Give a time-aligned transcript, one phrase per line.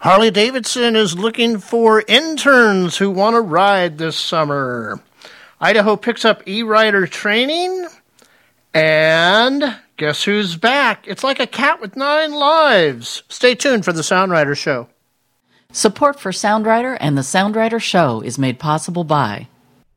[0.00, 4.98] Harley Davidson is looking for interns who want to ride this summer.
[5.60, 7.86] Idaho picks up e rider training.
[8.72, 11.06] And guess who's back?
[11.06, 13.24] It's like a cat with nine lives.
[13.28, 14.88] Stay tuned for the Sound Rider Show.
[15.70, 19.48] Support for Sound Rider and the Sound Rider Show is made possible by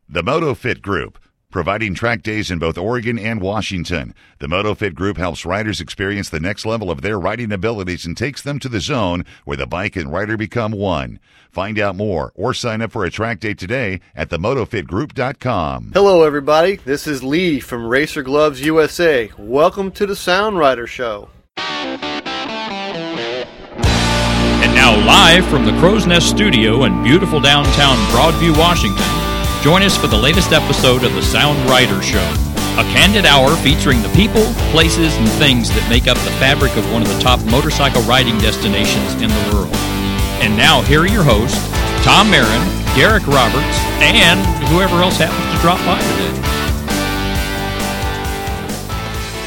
[0.10, 1.18] The MotoFit Group,
[1.54, 4.14] providing track days in both Oregon and Washington.
[4.40, 8.42] The MotoFit Group helps riders experience the next level of their riding abilities and takes
[8.42, 11.20] them to the zone where the bike and rider become one.
[11.52, 15.92] Find out more or sign up for a track day today at themotofitgroup.com.
[15.94, 16.78] Hello, everybody.
[16.78, 19.30] This is Lee from Racer Gloves USA.
[19.38, 21.30] Welcome to the Sound Rider Show.
[24.64, 29.04] And now, live from the Crow's Nest Studio in beautiful downtown Broadview, Washington,
[29.64, 32.20] join us for the latest episode of the Sound Rider Show,
[32.76, 34.44] a candid hour featuring the people,
[34.76, 38.38] places, and things that make up the fabric of one of the top motorcycle riding
[38.40, 39.72] destinations in the world.
[40.44, 41.64] And now, here are your hosts,
[42.04, 42.60] Tom Mehren,
[42.92, 46.44] Garrick Roberts, and whoever else happens to drop by today.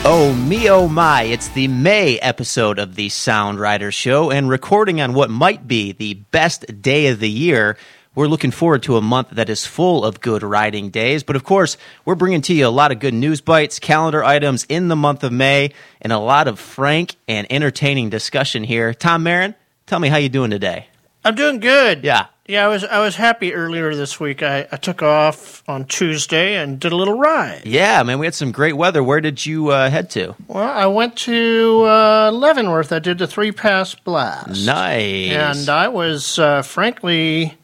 [0.09, 5.03] Oh me, oh my, it's the May episode of the Sound Rider Show, and recording
[5.03, 7.77] on what might be the best day of the year.
[8.17, 11.45] We're looking forward to a month that is full of good riding days, but of
[11.45, 14.97] course, we're bringing to you a lot of good news bites, calendar items in the
[14.97, 18.95] month of May, and a lot of frank and entertaining discussion here.
[18.95, 20.87] Tom Mehren, tell me how you doing today.
[21.27, 22.05] I'm doing good.
[22.05, 22.29] Yeah.
[22.47, 24.43] Yeah, I was I was happy earlier this week.
[24.43, 27.63] I, I took off on Tuesday and did a little ride.
[27.67, 29.03] Yeah, man, we had some great weather.
[29.03, 30.37] Where did you uh, head to?
[30.47, 32.93] Well, I went to uh, Leavenworth.
[32.93, 34.65] I did the three pass blast.
[34.65, 35.33] Nice.
[35.33, 37.59] And I was uh, frankly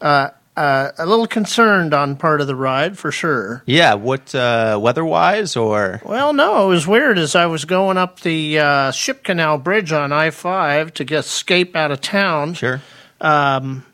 [0.00, 3.62] uh, uh, a little concerned on part of the ride for sure.
[3.66, 8.20] yeah, what uh, weather-wise or Well, no, it was weird as I was going up
[8.20, 12.54] the uh, Ship Canal Bridge on I 5 to get escape out of town.
[12.54, 12.82] sure?
[13.20, 13.84] Um,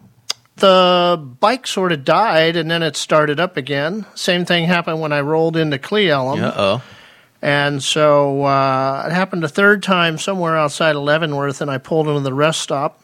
[0.57, 4.07] The bike sort of died and then it started up again.
[4.15, 6.43] Same thing happened when I rolled into Cle Elum.
[6.43, 6.83] Uh oh.
[7.43, 12.09] And so uh, it happened a third time somewhere outside of Leavenworth, and I pulled
[12.09, 13.01] into the rest stop.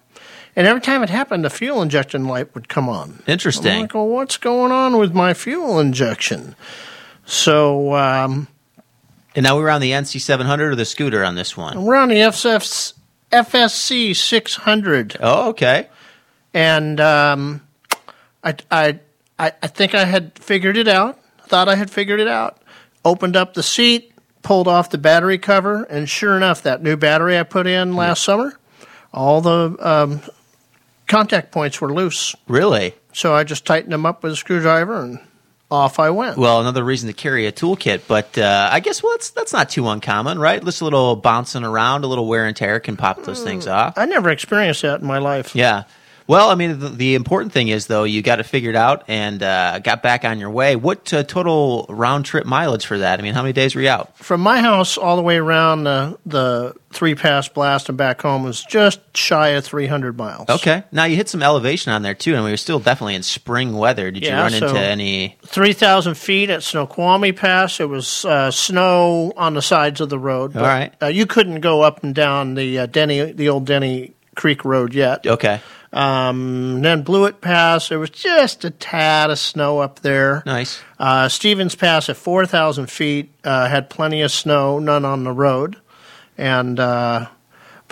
[0.54, 3.22] And every time it happened, the fuel injection light would come on.
[3.26, 3.72] Interesting.
[3.72, 6.54] I'm like, well, what's going on with my fuel injection?
[7.24, 8.48] So um,
[9.34, 11.84] And now we're on the NC 700 or the scooter on this one.
[11.84, 12.92] we're on the FSF,
[13.30, 15.16] FSC 600.
[15.20, 15.88] Oh, okay.
[16.52, 17.62] and um,
[18.44, 18.98] I, I,
[19.38, 21.18] I, I think I had figured it out.
[21.46, 22.58] Thought I had figured it out.
[23.04, 27.38] Opened up the seat, pulled off the battery cover, and sure enough, that new battery
[27.38, 28.58] I put in last summer,
[29.12, 30.20] all the um,
[31.12, 32.34] contact points were loose.
[32.48, 32.94] Really?
[33.12, 35.20] So I just tightened them up with a screwdriver, and
[35.70, 36.38] off I went.
[36.38, 39.68] Well, another reason to carry a toolkit, but uh, I guess well, that's that's not
[39.68, 40.64] too uncommon, right?
[40.64, 43.98] Just a little bouncing around, a little wear and tear can pop those things off.
[43.98, 45.54] I never experienced that in my life.
[45.54, 45.84] Yeah.
[46.26, 49.42] Well, I mean, the, the important thing is though you got it figured out and
[49.42, 50.76] uh, got back on your way.
[50.76, 53.18] What uh, total round trip mileage for that?
[53.18, 54.16] I mean, how many days were you out?
[54.18, 58.44] From my house all the way around the, the three pass blast and back home
[58.44, 60.48] was just shy of 300 miles.
[60.48, 60.84] Okay.
[60.92, 63.76] Now you hit some elevation on there too, and we were still definitely in spring
[63.76, 64.10] weather.
[64.10, 65.36] Did you run so- into any?
[65.46, 67.80] 3,000 feet at Snoqualmie Pass.
[67.80, 70.56] It was uh, snow on the sides of the road.
[70.56, 70.92] All right.
[71.02, 74.94] Uh, you couldn't go up and down the uh, Denny, the old Denny Creek Road
[74.94, 75.26] yet.
[75.26, 75.60] Okay.
[75.92, 80.42] Um, then Blewett Pass, there was just a tad of snow up there.
[80.46, 80.80] Nice.
[80.98, 85.76] Uh, Stevens Pass at 4,000 feet uh, had plenty of snow, none on the road.
[86.38, 87.26] And, uh,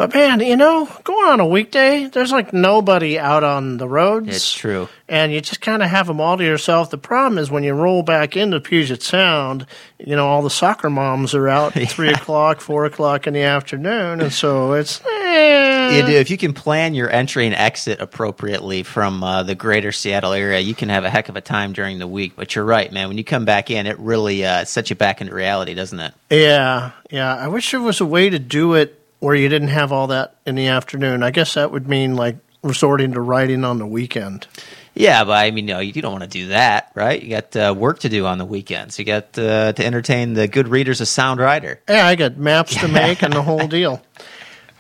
[0.01, 4.29] but man, you know, going on a weekday, there's like nobody out on the roads
[4.35, 4.89] It's true.
[5.11, 6.89] and you just kind of have them all to yourself.
[6.89, 9.67] The problem is when you roll back into Puget Sound,
[9.99, 13.43] you know, all the soccer moms are out at three o'clock, four o'clock in the
[13.43, 15.03] afternoon, and so it's.
[15.05, 15.99] eh.
[15.99, 16.13] You do.
[16.13, 20.61] If you can plan your entry and exit appropriately from uh, the greater Seattle area,
[20.61, 22.33] you can have a heck of a time during the week.
[22.37, 23.09] But you're right, man.
[23.09, 26.15] When you come back in, it really uh, sets you back into reality, doesn't it?
[26.31, 27.37] Yeah, yeah.
[27.37, 30.35] I wish there was a way to do it where you didn't have all that
[30.45, 31.23] in the afternoon.
[31.23, 34.47] I guess that would mean like resorting to riding on the weekend.
[34.95, 37.23] Yeah, but I mean, no, you don't want to do that, right?
[37.23, 38.99] You got uh, work to do on the weekends.
[38.99, 41.81] You got uh, to entertain the good readers of Sound Rider.
[41.89, 44.03] Yeah, I got maps to make and the whole deal.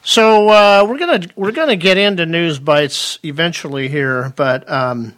[0.02, 5.14] So uh, we're gonna we're gonna get into news bites eventually here, but um,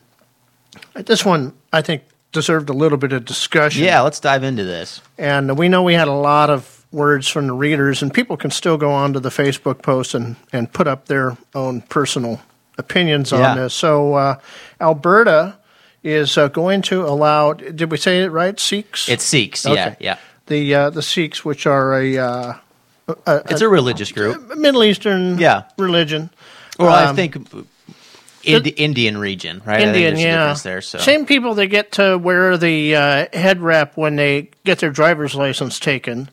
[0.95, 2.03] this one I think
[2.33, 3.85] deserved a little bit of discussion.
[3.85, 5.01] Yeah, let's dive into this.
[5.19, 8.51] and we know we had a lot of words from the readers, and people can
[8.51, 12.41] still go on to the Facebook post and and put up their own personal
[12.79, 13.51] opinions Yeah.
[13.53, 13.75] on this.
[13.75, 14.39] So uh,
[14.81, 15.57] Alberta
[16.03, 17.53] is uh, going to allow.
[17.55, 18.59] Did we say it right?
[18.59, 19.09] Sikhs.
[19.09, 19.65] It's Sikhs.
[19.65, 19.97] Yeah, Okay.
[20.01, 20.17] yeah.
[20.47, 22.55] the uh, the Sikhs, which are a, uh,
[23.27, 24.57] a, It's a religious group.
[24.57, 25.63] Middle Eastern Yeah.
[25.79, 26.31] religion.
[26.79, 27.37] Well, I Um, think
[28.45, 29.81] Indi- Indian region, right?
[29.81, 30.57] I Indian, yeah.
[30.65, 30.81] there.
[30.81, 34.91] So Same people that get to wear the uh, head wrap when they get their
[34.91, 36.29] driver's license taken.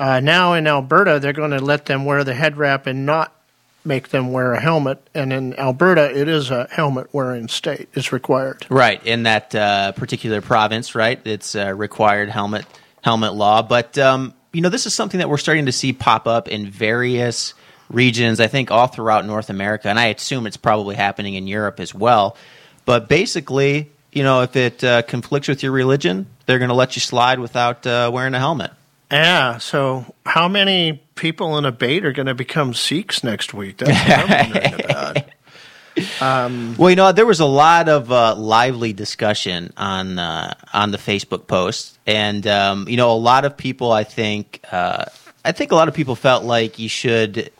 [0.00, 3.36] Uh, now in Alberta, they're going to let them wear the head wrap and not
[3.84, 4.98] make them wear a helmet.
[5.14, 7.90] And in Alberta, it is a helmet wearing state.
[7.92, 8.66] It's required.
[8.70, 11.20] Right in that uh, particular province, right?
[11.26, 12.64] It's a required helmet
[13.02, 13.60] helmet law.
[13.60, 16.70] But um, you know, this is something that we're starting to see pop up in
[16.70, 17.52] various
[17.90, 18.40] regions.
[18.40, 21.94] I think all throughout North America, and I assume it's probably happening in Europe as
[21.94, 22.38] well.
[22.86, 26.96] But basically, you know, if it uh, conflicts with your religion, they're going to let
[26.96, 28.70] you slide without uh, wearing a helmet.
[29.10, 29.58] Yeah.
[29.58, 33.78] So, how many people in a bait are going to become Sikhs next week?
[33.78, 36.78] That's what I'm wondering about.
[36.78, 40.98] Well, you know, there was a lot of uh, lively discussion on uh, on the
[40.98, 45.06] Facebook post, and um, you know, a lot of people, I think, uh,
[45.44, 47.50] I think a lot of people felt like you should.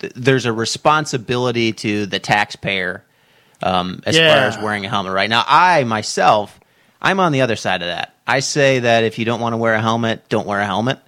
[0.00, 3.02] Th- there's a responsibility to the taxpayer
[3.62, 4.34] um, as Yeah.
[4.34, 5.12] far as wearing a helmet.
[5.12, 6.58] Right now, I myself,
[7.00, 8.14] I'm on the other side of that.
[8.26, 10.98] I say that if you don't want to wear a helmet, don't wear a helmet.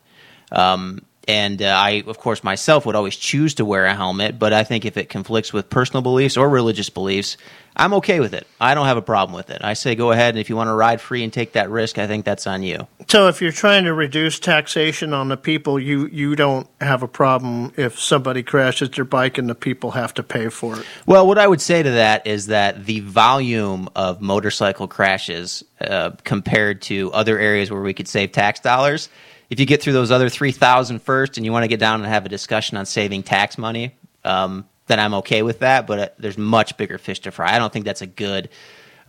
[0.53, 4.55] Um, and uh, I, of course, myself would always choose to wear a helmet, but
[4.55, 7.37] I think if it conflicts with personal beliefs or religious beliefs,
[7.77, 8.47] I'm okay with it.
[8.61, 9.61] I don't have a problem with it.
[9.63, 11.99] I say go ahead, and if you want to ride free and take that risk,
[11.99, 12.89] I think that's on you.
[13.09, 17.09] So, if you're trying to reduce taxation on the people, you, you don't have a
[17.09, 20.87] problem if somebody crashes their bike and the people have to pay for it.
[21.07, 26.13] Well, what I would say to that is that the volume of motorcycle crashes uh,
[26.25, 29.09] compared to other areas where we could save tax dollars,
[29.51, 32.09] if you get through those other 3,000 first and you want to get down and
[32.09, 35.87] have a discussion on saving tax money, um, then I'm okay with that.
[35.87, 37.55] But uh, there's much bigger fish to fry.
[37.55, 38.49] I don't think that's a good.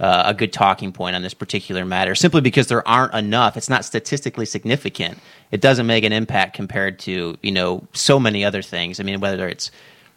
[0.01, 3.57] Uh, a good talking point on this particular matter, simply because there aren't enough.
[3.57, 5.17] It's not statistically significant.
[5.51, 9.01] It doesn't make an impact compared to you know so many other things.
[9.01, 9.71] I mean, whether it's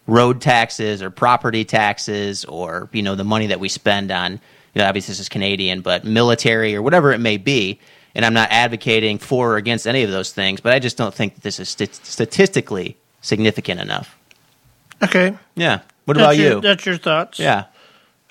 [0.07, 4.39] road taxes or property taxes or you know the money that we spend on you
[4.75, 7.79] know obviously this is Canadian but military or whatever it may be
[8.15, 11.13] and I'm not advocating for or against any of those things but I just don't
[11.13, 14.17] think that this is st- statistically significant enough
[15.01, 15.37] Okay.
[15.55, 17.39] yeah what That's about your, you That's your thoughts.
[17.39, 17.65] yeah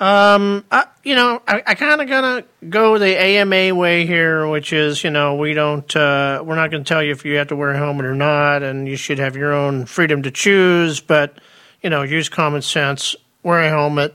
[0.01, 4.73] Um, I, you know, I, I kind of gonna go the AMA way here, which
[4.73, 7.49] is, you know, we don't, uh, we're not going to tell you if you have
[7.49, 10.99] to wear a helmet or not, and you should have your own freedom to choose.
[11.01, 11.39] But,
[11.83, 13.15] you know, use common sense,
[13.45, 14.13] wear a helmet,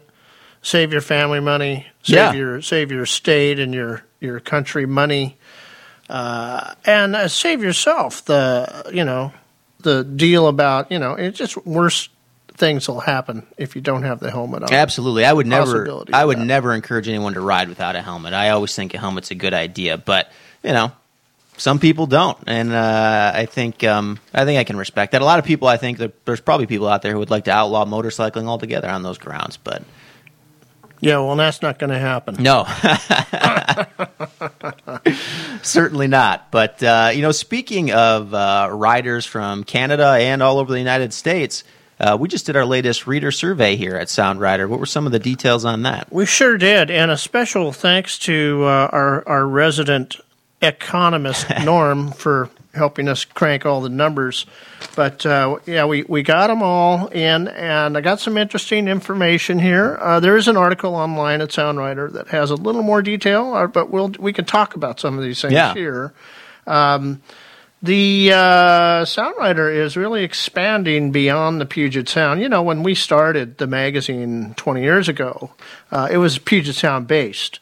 [0.61, 2.33] save your family money, save Yeah.
[2.33, 5.36] your save your state and your your country money,
[6.09, 9.33] uh, and uh, save yourself the, you know,
[9.81, 12.09] the deal about, you know, it's just worse
[12.55, 14.73] things will happen if you don't have the helmet on.
[14.73, 15.23] Absolutely.
[15.25, 16.45] I would never I would that.
[16.45, 18.33] never encourage anyone to ride without a helmet.
[18.33, 20.31] I always think a helmet's a good idea, but
[20.63, 20.91] you know,
[21.57, 25.21] some people don't, and uh, I think um, I think I can respect that.
[25.21, 27.43] A lot of people, I think, that there's probably people out there who would like
[27.45, 29.83] to outlaw motorcycling altogether on those grounds, but
[30.99, 32.35] Yeah, well, that's not going to happen.
[32.39, 32.63] no,
[35.67, 36.51] certainly not.
[36.51, 41.13] But uh, you know, speaking of uh, riders from Canada and all over the United
[41.13, 41.63] States,
[41.99, 44.67] uh, we just did our latest reader survey here at Sound Rider.
[44.67, 46.11] What were some of the details on that?
[46.11, 50.17] We sure did, and a special thanks to uh, our our resident
[50.61, 54.45] economist Norm for helping us crank all the numbers.
[54.95, 59.59] But uh, yeah, we, we got them all in, and I got some interesting information
[59.59, 59.97] here.
[59.99, 63.53] Uh, there is an article online at Sound Rider that has a little more detail,
[63.53, 65.73] uh, but we'll we can talk about some of these things Yeah.
[65.73, 66.13] here.
[66.65, 67.21] Um,
[67.83, 72.41] the uh, Sound Rider is really expanding beyond the Puget Sound.
[72.41, 75.51] You know, when we started the magazine 20 years ago,
[75.91, 77.59] uh, it was Puget Sound based.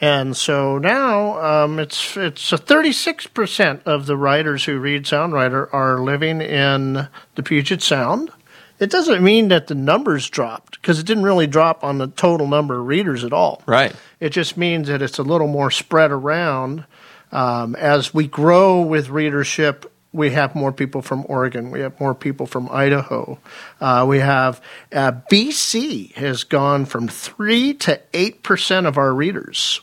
[0.00, 5.72] And so now um, it's it's a 36% of the riders who read Sound Rider
[5.74, 8.30] are living in the Puget Sound.
[8.78, 12.46] It doesn't mean that the numbers dropped because it didn't really drop on the total
[12.46, 13.62] number of readers at all.
[13.66, 13.94] Right.
[14.20, 16.84] It just means that it's a little more spread around.
[17.32, 21.70] Um, as we grow with readership, we have more people from Oregon.
[21.72, 23.38] We have more people from Idaho.
[23.80, 24.60] Uh, we have
[24.92, 29.80] uh, BC has gone from three to eight percent of our readers.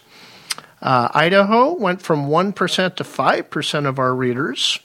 [0.81, 4.79] Uh, Idaho went from one percent to five percent of our readers,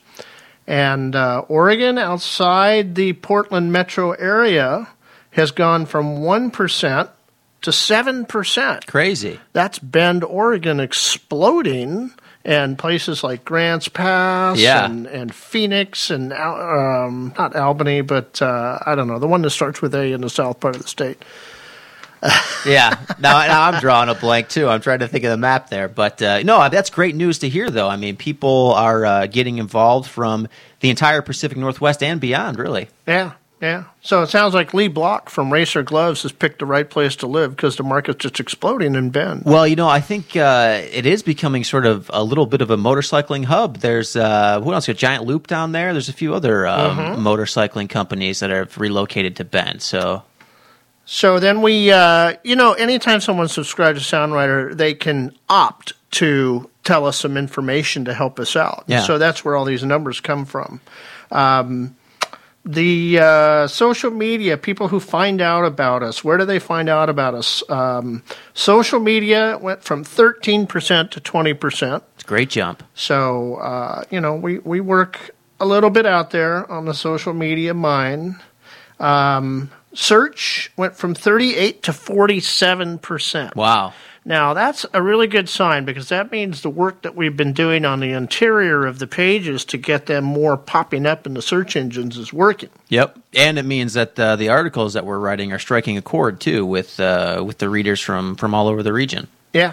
[0.67, 4.89] and uh, Oregon, outside the Portland metro area,
[5.33, 7.11] has gone from one percent
[7.63, 9.39] to seven percent Crazy.
[9.53, 12.11] that's Bend, Oregon exploding,
[12.45, 14.87] and places like Grants Pass Yeah.
[14.87, 19.51] and, and Phoenix and um, not Albany, but uh, I don't know the one that
[19.51, 21.23] starts with A in the south part of the state.
[22.67, 22.99] Yeah.
[23.19, 24.69] Now, now I'm drawing a blank too.
[24.69, 27.49] I'm trying to think of the map there, but uh, no, that's great news to
[27.49, 27.71] hear.
[27.71, 30.47] Though I mean, people are uh, getting involved from
[30.81, 32.59] the entire Pacific Northwest and beyond.
[32.59, 32.89] Really.
[33.07, 33.85] Yeah, Yeah.
[34.03, 37.27] So it sounds like Lee Block from Racer Gloves has picked the right place to
[37.27, 39.45] live because the market's just exploding in Bend.
[39.47, 42.71] Well, you know, I think uh, it is becoming sort of a little bit of
[42.71, 43.79] a motorcycling hub.
[43.79, 44.87] There's uh, who else?
[44.87, 45.93] Got Giant Loop down there.
[45.95, 47.27] There's a few other um, Mm-hmm.
[47.27, 49.81] motorcycling companies that have relocated to Bend.
[49.81, 50.23] So
[51.13, 55.93] So then we, uh, you know, anytime someone subscribes to Sound Rider, they can opt
[56.13, 58.85] to tell us some information to help us out.
[58.87, 59.01] Yeah.
[59.01, 60.81] So that's where all these numbers come from.
[61.33, 61.97] Um,
[62.65, 67.09] the uh, social media, people who find out about us, where do they find out
[67.09, 67.69] about us?
[67.69, 68.23] Um,
[68.55, 70.69] social media went from 13%
[71.11, 72.03] to 20%.
[72.15, 72.85] it's a great jump.
[72.95, 77.35] So, uh, you know, we, we work a little bit out there on the social
[77.35, 78.41] media mine.
[79.01, 83.57] Um, search went from 38 to 47%.
[83.57, 83.93] Wow.
[84.25, 87.87] Now, that's a really good sign because that means the work that we've been doing
[87.87, 91.75] on the interior of the pages to get them more popping up in the search
[91.75, 92.69] engines is working.
[92.91, 96.39] Yep, and it means that uh, the articles that we're writing are striking a chord
[96.39, 99.27] too with uh, with the readers from from all over the region.
[99.55, 99.73] Yeah.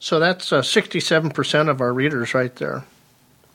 [0.00, 2.84] So that's uh, 67% of our readers right there.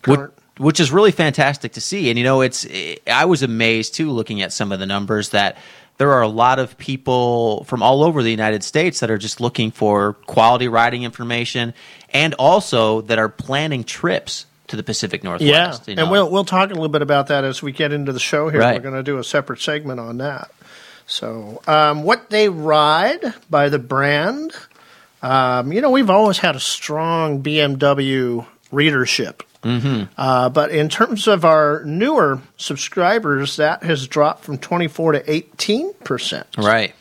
[0.05, 0.33] Which, Current.
[0.57, 2.09] which is really fantastic to see.
[2.09, 2.65] And you know, it's
[3.05, 5.57] I was amazed too looking at some of the numbers that
[5.99, 9.39] there are a lot of people from all over the United States that are just
[9.39, 11.73] looking for quality riding information
[12.11, 15.87] and also that are planning trips to the Pacific Yeah, Northwest.
[15.87, 16.03] you know.
[16.03, 18.49] and we'll we'll talk a little bit about that as we get into the show
[18.49, 18.59] here.
[18.61, 18.75] Right.
[18.75, 20.51] We're going to do a separate segment on that.
[21.05, 24.53] So, um, what they ride by the brand,
[25.23, 29.43] um, you know, we've always had a strong BMW readership.
[29.63, 30.11] Mm-hmm.
[30.17, 35.93] Uh, but in terms of our newer subscribers, that has dropped from 24 to 18
[35.95, 36.47] percent.
[36.57, 36.93] right.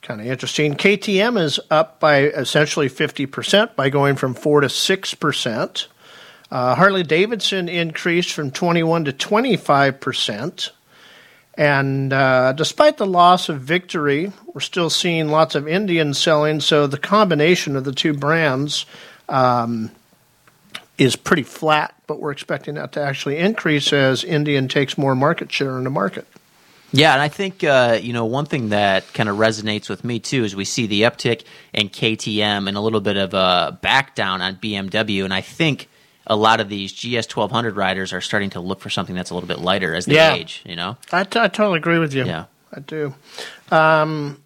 [0.00, 0.74] Kind of interesting.
[0.74, 5.86] KTM is up by essentially 50% by going from 4 to 6%.
[6.50, 10.70] Uh, Harley Davidson increased from 21 to 25%.
[11.54, 16.58] And uh, despite the loss of victory, we're still seeing lots of Indian selling.
[16.60, 18.86] So the combination of the two brands
[19.28, 19.92] um,
[20.98, 25.50] is pretty flat, but we're expecting that to actually increase as Indian takes more market
[25.50, 26.26] share in the market.
[26.94, 30.18] Yeah, and I think uh, you know one thing that kind of resonates with me
[30.20, 34.14] too is we see the uptick in KTM and a little bit of a back
[34.14, 35.88] down on BMW, and I think
[36.26, 39.30] a lot of these GS twelve hundred riders are starting to look for something that's
[39.30, 40.34] a little bit lighter as they Yeah.
[40.34, 40.62] age.
[40.66, 42.26] You know, I, t- I totally agree with you.
[42.26, 42.44] Yeah.
[42.74, 43.14] I do.
[43.70, 44.41] Um,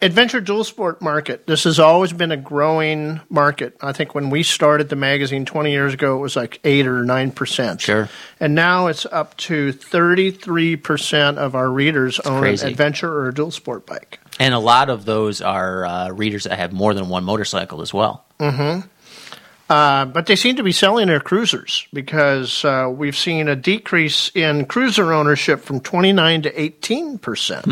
[0.00, 1.46] adventure dual sport market.
[1.46, 3.76] This has always been a growing market.
[3.80, 7.02] I think when we started the magazine 20 years ago, it was like 8 or
[7.04, 7.80] 9%.
[7.80, 8.08] Sure.
[8.38, 13.50] And now it's up to 33% of our readers own an adventure or a dual
[13.50, 14.20] sport bike.
[14.38, 17.92] and a lot of those are uh, readers that have more than one motorcycle as
[17.92, 18.24] well.
[19.70, 24.30] Uh, but they seem to be selling their cruisers because uh, we've seen a decrease
[24.34, 27.66] in cruiser ownership from 29 to 18 percent.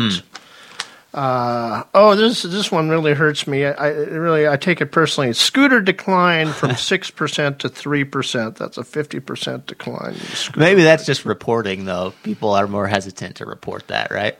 [1.13, 3.65] Uh, oh, this this one really hurts me.
[3.65, 5.33] I, I really I take it personally.
[5.33, 8.57] Scooter declined from six percent to three percent.
[8.57, 10.15] That's a 50 percent decline.
[10.55, 12.13] Maybe that's just reporting, though.
[12.23, 14.37] People are more hesitant to report that, right?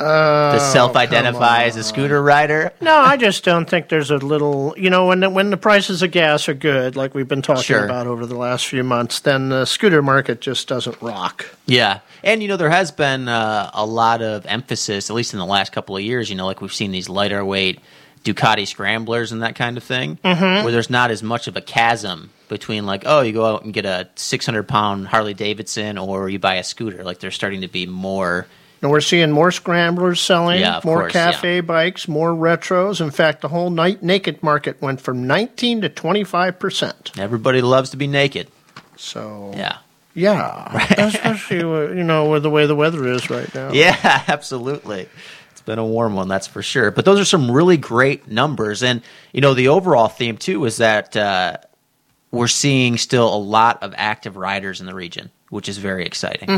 [0.00, 2.72] Uh, to self-identify as a scooter rider.
[2.80, 4.74] No, I just don't think there's a little.
[4.76, 7.62] You know, when the, when the prices of gas are good, like we've been talking
[7.64, 7.84] Sure.
[7.84, 11.44] about over the last few months, then the scooter market just doesn't rock.
[11.66, 15.38] Yeah, and you know there has been uh, a lot of emphasis, at least in
[15.38, 16.30] the last couple of years.
[16.30, 17.80] You know, like we've seen these lighter weight
[18.24, 20.64] Ducati scramblers and that kind of thing, Mm-hmm.
[20.64, 23.72] where there's not as much of a chasm between like, oh, you go out and
[23.72, 27.04] get a 600 pound Harley Davidson, or you buy a scooter.
[27.04, 28.46] Like there's starting to be more.
[28.82, 33.00] And we're seeing more scramblers selling, Yeah, more course, cafe bikes, more retros.
[33.02, 37.12] In fact, the whole night naked market went from 19 to 25 percent.
[37.18, 38.48] Everybody loves to be naked.
[38.96, 39.78] So Yeah.
[40.14, 43.72] yeah, especially uh, you know with the way the weather is right now.
[43.72, 43.96] Yeah,
[44.28, 45.08] absolutely.
[45.52, 46.90] It's been a warm one, that's for sure.
[46.90, 49.02] But those are some really great numbers, and
[49.34, 51.58] you know the overall theme too is that uh,
[52.30, 56.48] we're seeing still a lot of active riders in the region, which is very exciting.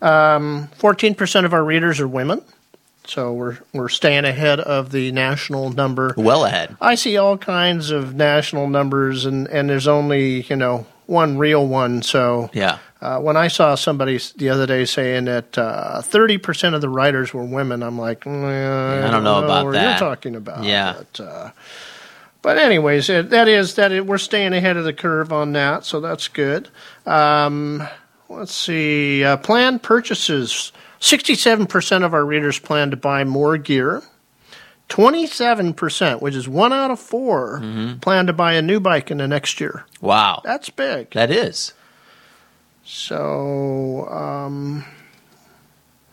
[0.00, 0.72] Mm-hmm.
[0.74, 2.42] 14 percent of our readers are women,
[3.04, 6.14] so we're we're staying ahead of the national number.
[6.16, 6.76] Well ahead.
[6.80, 11.66] I see all kinds of national numbers, and and there's only you know one real
[11.66, 12.02] one.
[12.02, 12.78] So Yeah.
[13.00, 16.88] Uh, when I saw somebody the other day saying that uh, thirty percent of the
[16.88, 20.00] riders were women, I'm like, mm, I, I don't know about what that.
[20.00, 20.64] you're talking about.
[20.64, 20.94] Yeah.
[21.12, 21.50] But, uh,
[22.42, 25.84] but anyways, it, that is that it, we're staying ahead of the curve on that,
[25.84, 26.68] so that's good.
[27.04, 27.86] Um,
[28.28, 30.72] let's see, uh, planned purchases.
[31.00, 34.02] Sixty-seven percent of our readers plan to buy more gear.
[34.88, 37.98] Twenty-seven percent, which is one out of 4 Mm-hmm.
[37.98, 39.84] plan to buy a new bike in the next year.
[40.00, 40.40] Wow.
[40.44, 41.10] That's big.
[41.10, 41.72] That is.
[42.84, 44.84] So, um,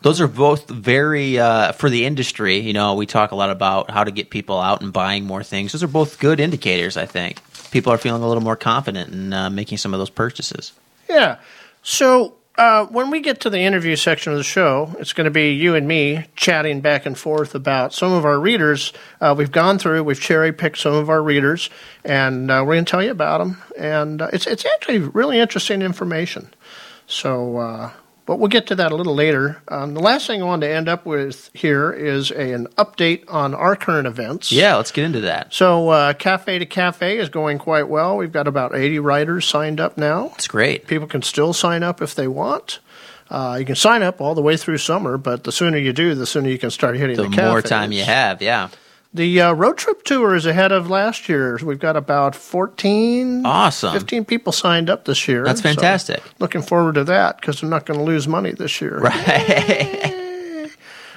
[0.02, 2.58] Those are both very uh, for the industry.
[2.58, 5.42] You know, we talk a lot about how to get people out and buying more
[5.44, 5.72] things.
[5.72, 6.96] Those are both good indicators.
[6.96, 7.40] I think
[7.70, 10.72] people are feeling a little more confident in uh, making some of those purchases.
[11.08, 11.36] Yeah.
[11.84, 15.30] So uh, when we get to the interview section of the show, it's going to
[15.30, 18.94] be you and me chatting back and forth about some of our readers.
[19.20, 21.68] Uh, we've gone through, we've cherry picked some of our readers,
[22.02, 23.62] and uh, we're going to tell you about them.
[23.76, 26.48] And uh, it's it's actually really interesting information.
[27.06, 27.90] So, uh,
[28.26, 29.62] but we'll get to that a little later.
[29.68, 33.24] Um, the last thing I wanted to end up with here is a, an update
[33.28, 34.50] on our current events.
[34.50, 35.52] Yeah, let's get into that.
[35.52, 38.16] So, uh, Cafe to Cafe is going quite well.
[38.16, 40.32] We've got about 80 riders signed up now.
[40.34, 40.86] It's great.
[40.86, 42.80] People can still sign up if they want.
[43.30, 46.14] Uh, you can sign up all the way through summer, but the sooner you do,
[46.14, 48.68] the sooner you can start hitting The the, more time you have, yeah.
[49.14, 51.62] The uh, road trip tour is ahead of last year's.
[51.62, 53.92] We've got about 14, Awesome.
[53.92, 55.44] 15 people signed up this year.
[55.44, 56.20] That's So fantastic.
[56.40, 58.98] looking forward to that because they're not going to lose money this year.
[58.98, 60.70] Right.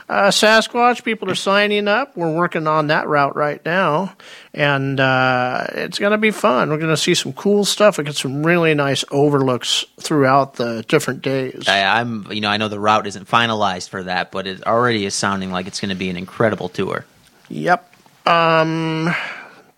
[0.09, 2.15] Uh, Sasquatch people are signing up.
[2.15, 4.15] We're working on that route right now,
[4.53, 6.69] and uh, it's going to be fun.
[6.69, 7.97] We're going to see some cool stuff.
[7.97, 11.67] We get some really nice overlooks throughout the different days.
[11.67, 15.03] I, I'm, you know, I know the route isn't finalized for that, but it already
[15.05, 17.03] is sounding like it's going to be an incredible tour.
[17.49, 17.86] Yep.
[18.27, 19.13] Um,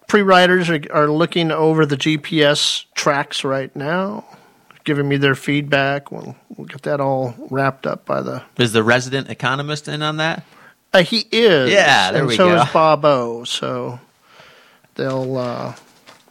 [0.08, 4.26] pre riders are, are looking over the GPS tracks right now,
[4.84, 6.12] giving me their feedback.
[6.12, 8.44] We'll, we'll get that all wrapped up by the.
[8.58, 10.44] Is the resident economist in on that?
[10.92, 11.72] Uh, he is.
[11.72, 12.62] Yeah, there and we so go.
[12.62, 13.44] is Bob O.
[13.44, 14.00] So
[14.96, 15.38] they'll.
[15.38, 15.76] Uh,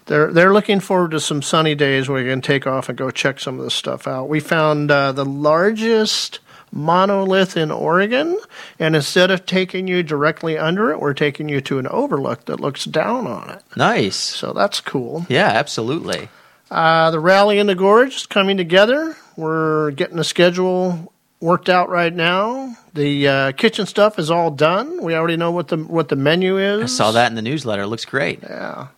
[0.07, 3.11] they're they're looking forward to some sunny days where you can take off and go
[3.11, 4.29] check some of this stuff out.
[4.29, 6.41] We found uh, the largest
[6.73, 8.39] monolith in Oregon,
[8.79, 12.61] and instead of taking you directly under it, we're taking you to an overlook that
[12.61, 13.63] looks down on it.
[13.77, 14.17] Nice.
[14.17, 15.27] So that's cool.
[15.29, 16.29] Yeah, absolutely.
[16.71, 19.17] Uh, the rally in the gorge is coming together.
[19.37, 22.77] We're getting a schedule worked out right now.
[22.95, 25.03] The uh, kitchen stuff is all done.
[25.03, 26.83] We already know what the what the menu is.
[26.83, 27.83] I saw that in the newsletter.
[27.83, 28.43] It looks great.
[28.43, 28.89] Yeah.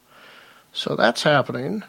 [0.72, 1.82] So that's happening.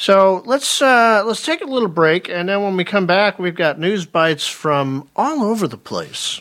[0.00, 3.56] So let's uh, let's take a little break, and then when we come back, we've
[3.56, 6.40] got news bites from all over the place.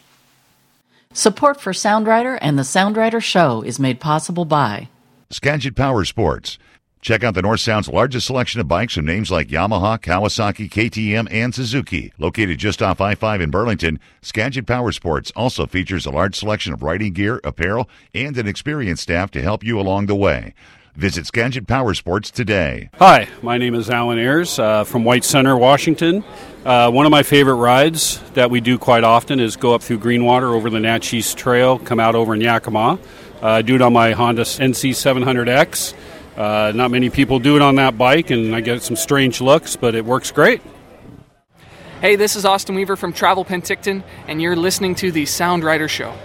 [1.12, 4.90] Support for Sound Rider and the Sound Rider Show is made possible by
[5.32, 6.60] Skagit Power Sports.
[7.02, 11.28] Check out the North Sound's largest selection of bikes from names like Yamaha, Kawasaki, KTM,
[11.32, 12.14] and Suzuki.
[12.20, 16.74] Located just off I 5 in Burlington, Skagit Power Sports also features a large selection
[16.74, 20.54] of riding gear, apparel, and an experienced staff to help you along the way.
[20.98, 22.90] Visit Skagit Power Sports today.
[22.96, 26.24] Hi, my name is Alan Ayers uh, from White Center, Washington.
[26.66, 30.00] Uh, one of my favorite rides that we do quite often is go up through
[30.00, 32.98] Greenwater over the Naches Trail, come out over in Yakima.
[33.44, 35.94] Uh, I do it on my Honda NC 700X.
[36.36, 39.76] Uh, not many people do it on that bike, and I get some strange looks,
[39.76, 40.64] but it works great.
[42.02, 45.88] Hey, this is Austin Weaver from Travel Penticton, and you're listening to the Sound Rider
[45.88, 46.16] Show.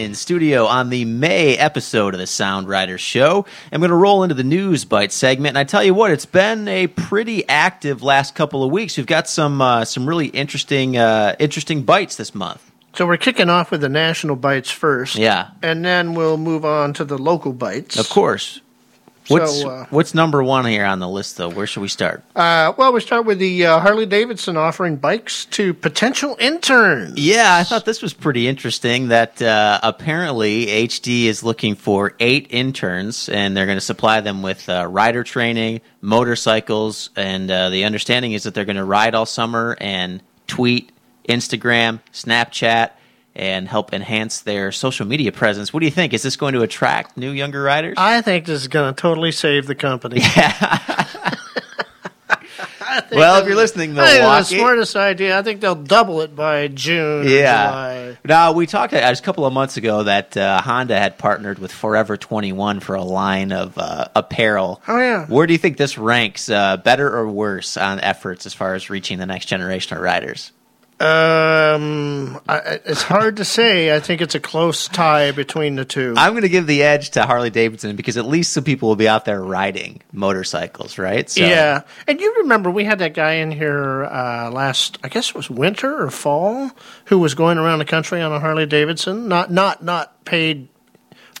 [0.00, 3.44] In studio on the May episode of the Sound Rider Show.
[3.70, 6.26] I'm going to roll into the news bite segment, and I tell you what, it's
[6.26, 8.96] been a pretty active last couple of weeks.
[8.96, 12.70] We've got some uh, some really interesting uh, interesting bites this month.
[12.94, 15.16] So we're kicking off with the national bites first.
[15.16, 15.50] Yeah.
[15.62, 17.98] And then we'll move on to the local bites.
[17.98, 18.60] Of course.
[19.30, 21.48] What's So, uh, what's number one here on the list, though?
[21.48, 22.24] Where should we start?
[22.34, 27.16] Uh, well, we start with the uh, Harley Davidson offering bikes to potential interns.
[27.16, 29.08] Yeah, I thought this was pretty interesting.
[29.08, 34.42] That uh, apparently HD is looking for eight interns, and they're going to supply them
[34.42, 39.14] with uh, rider training, motorcycles, and uh, the understanding is that they're going to ride
[39.14, 40.90] all summer and tweet,
[41.28, 42.90] Instagram, Snapchat,
[43.34, 45.72] and help enhance their social media presence.
[45.72, 46.12] What do you think?
[46.12, 47.94] Is this going to attract new younger riders?
[47.96, 50.20] I think this is going to totally save the company.
[50.20, 51.06] Yeah.
[53.12, 55.38] well, if you're listening, I think the smartest idea.
[55.38, 57.26] I think they'll double it by June.
[57.28, 57.66] Yeah.
[57.66, 58.18] July.
[58.24, 61.58] Now we talked uh, just a couple of months ago that uh, Honda had partnered
[61.58, 64.82] with Forever 21 for a line of uh, apparel.
[64.88, 65.26] Oh, yeah.
[65.26, 68.90] Where do you think this ranks, uh, better or worse on efforts as far as
[68.90, 70.52] reaching the next generation of riders?
[71.00, 73.94] Um, I, it's hard to say.
[73.94, 76.12] I think it's a close tie between the two.
[76.16, 78.96] I'm going to give the edge to Harley Davidson because at least some people will
[78.96, 81.28] be out there riding motorcycles, right?
[81.30, 85.30] So, Yeah, and you remember we had that guy in here uh, last, I guess
[85.30, 86.70] it was winter or fall,
[87.06, 90.68] who was going around the country on a Harley Davidson, not not not paid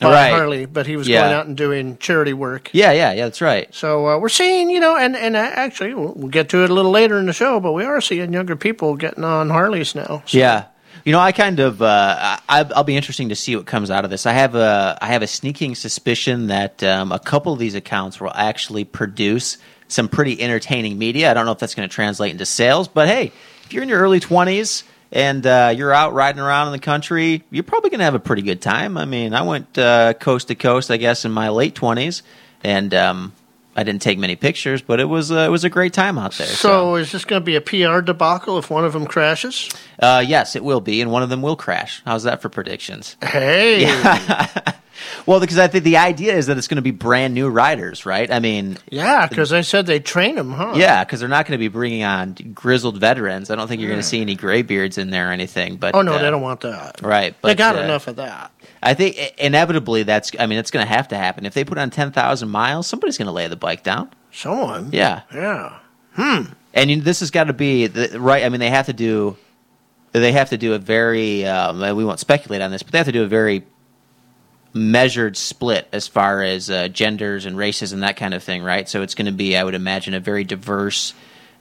[0.00, 0.30] by Right.
[0.30, 1.20] Harley, but he was Yeah.
[1.22, 2.70] going out and doing charity work.
[2.72, 3.68] Yeah, yeah, yeah, that's right.
[3.74, 6.70] So uh, we're seeing, you know, and and uh, actually we'll, we'll get to it
[6.70, 9.94] a little later in the show, but we are seeing younger people getting on Harleys
[9.94, 10.22] now.
[10.26, 10.64] So- Yeah.
[11.02, 14.04] You know, I kind of, uh, I, I'll be interesting to see what comes out
[14.04, 14.26] of this.
[14.26, 18.20] I have a, I have a sneaking suspicion that um, a couple of these accounts
[18.20, 19.56] will actually produce
[19.88, 21.30] some pretty entertaining media.
[21.30, 23.32] I don't know if that's going to translate into sales, but hey,
[23.64, 27.42] if you're in your early 20s and uh, you're out riding around in the country,
[27.50, 28.96] you're probably going to have a pretty good time.
[28.96, 32.22] I mean, I went uh, coast to coast, I guess, in my late 20s,
[32.62, 33.32] and um,
[33.76, 36.32] I didn't take many pictures, but it was uh, it was a great time out
[36.34, 36.46] there.
[36.46, 39.68] So is this going to be a PR debacle if one of them crashes?
[39.98, 42.02] Uh, yes, it will be, and one of them will crash.
[42.04, 43.16] How's that for predictions?
[43.22, 43.84] Hey,
[45.26, 48.06] Well, because I think the idea is that it's going to be brand new riders,
[48.06, 48.30] right?
[48.30, 50.74] I mean, yeah, because I said they train them, huh?
[50.76, 53.50] yeah, because they're not going to be bringing on grizzled veterans.
[53.50, 55.76] I don't think you're going to see any graybeards in there or anything.
[55.76, 57.02] But Oh no, uh, they don't want that.
[57.02, 58.52] Right, but they got uh, enough of that.
[58.82, 60.32] I think inevitably that's.
[60.38, 61.46] I mean, it's going to have to happen.
[61.46, 64.10] If they put on ten thousand miles, somebody's going to lay the bike down.
[64.32, 64.90] Someone.
[64.92, 65.78] Yeah, Yeah.
[66.14, 66.52] Hmm.
[66.72, 68.44] And you, this has got to be the, right.
[68.44, 69.36] I mean, they have to do.
[70.12, 71.46] They have to do a very.
[71.46, 73.64] Um, we won't speculate on this, but they have to do a very
[74.72, 78.88] measured split as far as uh, genders and races and that kind of thing, right?
[78.88, 81.12] So it's going to be, I would imagine, a very diverse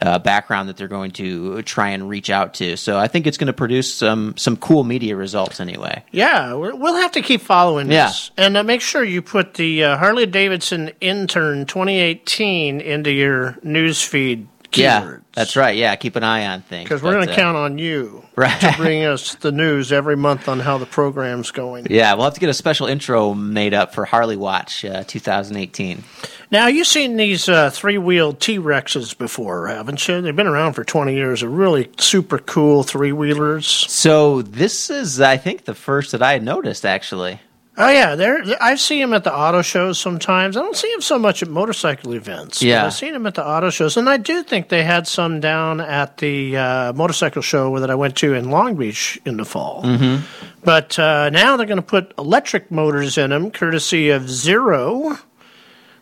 [0.02, 2.78] uh, background that they're going to try and reach out to.
[2.78, 6.04] So I think it's going to produce some some cool media results anyway.
[6.12, 8.08] Yeah, we're, we'll have to keep following Yeah.
[8.08, 8.32] this.
[8.38, 14.02] And uh, make sure you put the uh, Harley Davidson Intern 2018 into your news
[14.02, 15.76] feed Yeah, that's right.
[15.76, 18.60] Yeah, keep an eye on things Because we're going to uh, count on you Right.
[18.62, 21.88] to bring us the news every month on how the program's going.
[21.90, 26.04] Yeah, we'll have to get a special intro made up for Harley Watch uh, 2018.
[26.52, 30.22] Now, you've seen these uh, three wheeled T Rexes before, haven't you?
[30.22, 31.42] They've been around for 20 years.
[31.42, 33.66] They're really super cool three wheelers.
[33.68, 37.40] So this is, I think, the first that I had noticed actually.
[37.82, 40.58] Oh yeah, they're, I see them at the auto shows sometimes.
[40.58, 42.62] I don't see him so much at motorcycle events.
[42.62, 42.86] Yeah.
[42.86, 45.80] I've seen him at the auto shows, and I do think they had some down
[45.80, 49.82] at the uh, motorcycle show that I went to in Long Beach in the fall.
[49.84, 50.26] Mm-hmm.
[50.62, 55.18] But uh, now they're going to put electric motors in them, courtesy of Zero,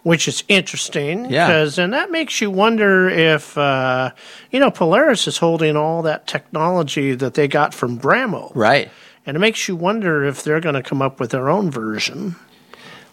[0.01, 1.29] which is interesting.
[1.29, 1.45] Yeah.
[1.45, 4.11] Because and that makes you wonder if uh,
[4.49, 8.51] you know Polaris is holding all that technology that they got from Bramo.
[8.55, 8.89] Right.
[9.27, 12.37] And it makes you wonder if they're going to come up with their own version.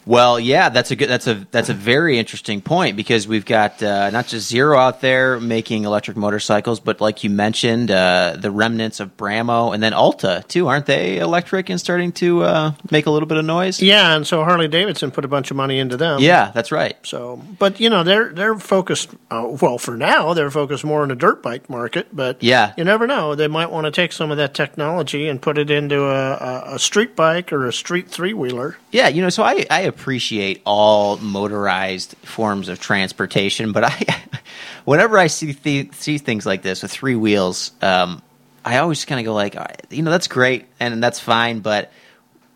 [0.07, 1.09] Well, yeah, that's a good.
[1.09, 5.01] That's a that's a very interesting point because we've got uh, not just Zero out
[5.01, 9.93] there making electric motorcycles, but like you mentioned, uh, the remnants of Bramo and then
[9.95, 13.81] Alta too, aren't they electric and starting to uh, make a little bit of noise?
[13.81, 16.21] Yeah, and so Harley Davidson put a bunch of money into them.
[16.21, 16.97] Yeah, that's right.
[17.03, 19.11] So, but you know, they're they're focused.
[19.31, 22.09] Uh, well, for now, they're focused more on the dirt bike market.
[22.13, 22.73] But Yeah.
[22.77, 23.35] you never know.
[23.35, 26.75] They might want to take some of that technology and put it into a, a,
[26.75, 28.77] a street bike or a street three wheeler.
[28.91, 34.23] Yeah, you know, so I, I appreciate all motorized forms of transportation, but I,
[34.85, 38.23] whenever I see th- see things like this with three wheels, um,
[38.65, 39.57] I always kind of go like,
[39.91, 41.93] you know, that's great and that's fine, but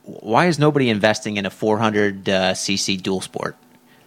[0.02, 3.56] why is nobody investing in a 400 uh, cc dual sport?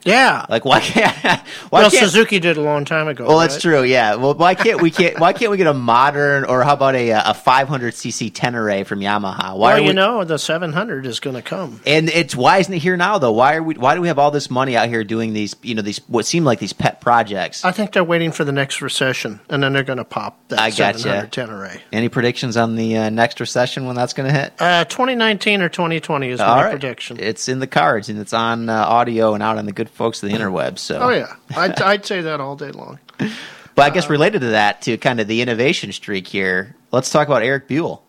[0.03, 0.45] Yeah.
[0.49, 1.11] Like, why can't?
[1.69, 2.03] Why well, can't?
[2.03, 3.25] Suzuki did a long time ago.
[3.27, 3.83] well, that's true.
[3.83, 4.15] Yeah.
[4.15, 5.19] Well, why can't we can't?
[5.19, 8.99] Why can't we get a modern or how about a a 500 cc Tenere from
[8.99, 9.57] Yamaha?
[9.57, 11.79] Why Well, you we, know, the 700 is going to come.
[11.85, 13.31] And it's why isn't it here now though?
[13.31, 13.75] Why are we?
[13.75, 15.55] Why do we have all this money out here doing these?
[15.61, 17.63] You know, these what seem like these pet projects.
[17.63, 20.59] I think they're waiting for the next recession, and then they're going to pop that
[20.59, 20.99] I gotcha.
[20.99, 21.81] 700 Tenere.
[21.91, 24.53] Any predictions on the uh, next recession when that's going to hit?
[24.59, 27.17] Uh, 2019 or 2020 is my all right, prediction.
[27.19, 30.21] It's in the cards and it's on uh, audio and out on the good folks
[30.23, 30.77] of the interweb.
[30.79, 32.99] So, Oh yeah, I'd, I'd say that all day long.
[33.17, 37.27] but I guess related to that, to kind of the innovation streak here, let's talk
[37.27, 38.03] about Erik Buell.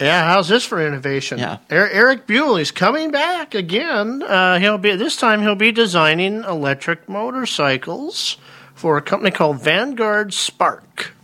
[0.00, 1.38] Yeah, how's this for innovation?
[1.40, 1.58] Yeah.
[1.72, 4.22] Er- Erik Buell is coming back again.
[4.22, 8.36] Uh, he'll be this time he'll be designing electric motorcycles
[8.74, 11.14] for a company called Vanguard Spark,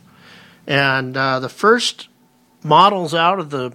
[0.67, 2.09] and uh, the first
[2.65, 3.73] models out of the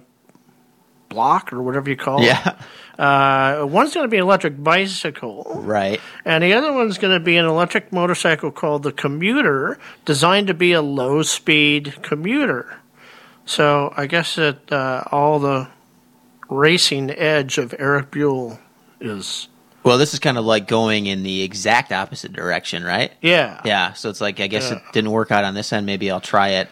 [1.08, 2.56] block or whatever you call Yeah, it.
[3.00, 5.50] Uh, one's going to be an electric bicycle.
[5.64, 5.98] right.
[6.26, 10.54] And the other one's going to be an electric motorcycle called the Commuter, designed to
[10.54, 12.76] be a low speed commuter.
[13.46, 15.68] So I guess that uh, all the
[16.50, 18.58] racing edge of Erik Buell
[19.00, 19.48] is.
[19.82, 23.12] Well, this is kind of like going in the exact opposite direction, right?
[23.22, 23.62] Yeah.
[23.64, 23.94] Yeah.
[23.94, 25.86] So it's like I guess it didn't work out on this end.
[25.86, 26.68] Maybe I'll try it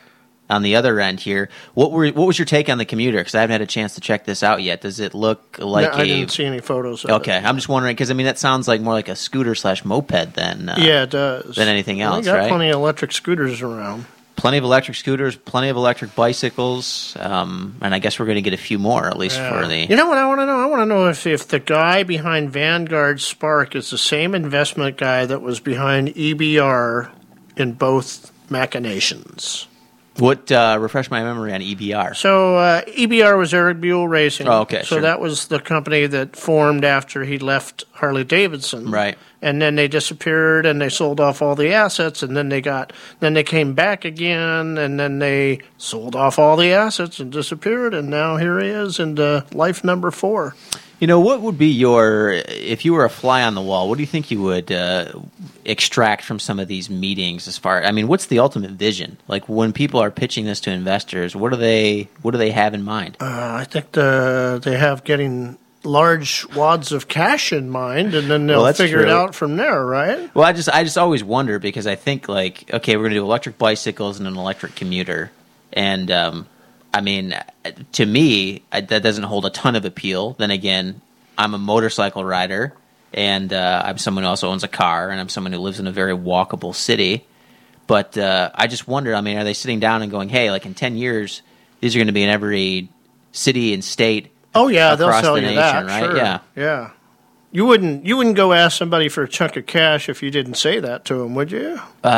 [0.51, 1.49] on the other end here.
[1.75, 3.19] What were what was your take on the commuter?
[3.19, 4.81] Because I haven't had a chance to check this out yet.
[4.81, 7.05] Does it look like No, I a didn't see any photos.
[7.05, 7.45] Of Okay, It.
[7.45, 10.35] I'm just wondering because I mean that sounds like more like a scooter slash moped
[10.35, 11.57] than uh, Yeah, it does.
[11.57, 12.49] than anything else, They got right?
[12.49, 14.07] plenty of electric scooters around.
[14.37, 18.41] Plenty of electric scooters, plenty of electric bicycles, um, and I guess we're going to
[18.43, 19.79] get a few more at least for the.
[19.91, 20.61] You know what I want to know?
[20.61, 24.97] I want to know if, if the guy behind Vanguard Spark is the same investment
[24.97, 27.11] guy that was behind EBR
[27.57, 29.67] in both machinations.
[30.19, 32.17] What uh, refresh my memory on EBR?
[32.17, 34.49] So uh, EBR was Erik Buell Racing.
[34.49, 35.01] Oh, okay, So sure.
[35.03, 38.91] that was the company that formed after he left Harley Davidson.
[38.91, 39.19] Right.
[39.43, 42.93] And then they disappeared and they sold off all the assets and then they got
[43.21, 47.95] then they came back again and then they sold off all the assets and disappeared
[47.95, 49.17] and now here he is in
[49.53, 50.55] life number four.
[51.01, 53.89] You know, what would be your if you were a fly on the wall?
[53.89, 55.13] What do you think you would uh,
[55.65, 57.47] extract from some of these meetings?
[57.47, 59.17] As far, I mean, what's the ultimate vision?
[59.29, 62.75] Like when people are pitching this to investors, what do they what do they have
[62.75, 63.17] in mind?
[63.21, 68.47] Uh, I think the, they have getting large wads of cash in mind and then
[68.47, 70.35] they'll Well, figure it out from there, right?
[70.35, 73.21] Well, I just I just always wonder because I think like okay, we're going to
[73.21, 75.31] do electric bicycles and an electric commuter,
[75.73, 76.47] and um,
[76.93, 77.35] I mean,
[77.93, 80.33] to me I, that doesn't hold a ton of appeal.
[80.33, 81.01] Then again,
[81.37, 82.75] I'm a motorcycle rider,
[83.15, 85.87] and uh, I'm someone who also owns a car, and I'm someone who lives in
[85.87, 87.25] a very walkable city.
[87.87, 89.15] But uh, I just wonder.
[89.15, 91.41] I mean, are they sitting down and going, "Hey, like in ten years,
[91.81, 92.89] these are going to be in every
[93.33, 94.33] city and state"?
[94.59, 95.87] Oh yeah, they'll sell the you nation, that.
[95.87, 96.05] right?
[96.05, 96.17] Sure.
[96.17, 96.39] Yeah.
[96.57, 96.91] yeah.
[97.51, 100.55] You wouldn't you wouldn't go ask somebody for a chunk of cash if you didn't
[100.55, 101.81] say that to them, would you?
[102.05, 102.09] Uh,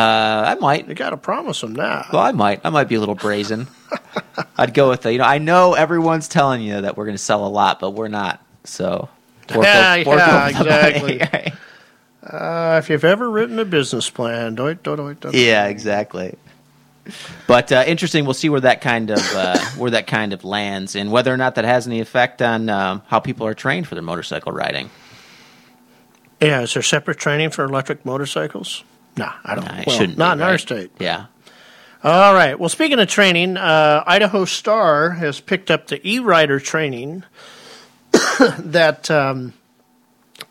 [0.47, 0.89] I might.
[0.89, 2.09] You got to promise them that.
[2.13, 2.61] Well, I might.
[2.65, 3.69] I might be a little brazen.
[4.59, 5.13] I'd go with the.
[5.13, 7.91] You know, I know everyone's telling you that we're going to sell a lot, but
[7.91, 8.45] we're not.
[8.65, 9.09] So.
[9.51, 11.21] Yeah, yeah, exactly.
[12.23, 15.35] Uh, if you've ever written a business plan, doit, doit, doit, doit.
[15.35, 16.37] yeah, exactly.
[17.47, 18.25] But uh, interesting.
[18.25, 21.37] We'll see where that kind of uh, where that kind of lands, and whether or
[21.37, 24.91] not that has any effect on um, how people are trained for their motorcycle riding.
[26.41, 28.83] Yeah, is there separate training for electric motorcycles?
[29.17, 29.65] Nah, I don't.
[29.65, 30.91] Nah, well, shouldn't not be, in our state.
[30.99, 31.27] Yeah.
[32.03, 32.59] All right.
[32.59, 37.25] Well, speaking of training, uh, Idaho Star has picked up the e-rider training
[38.59, 39.53] that um,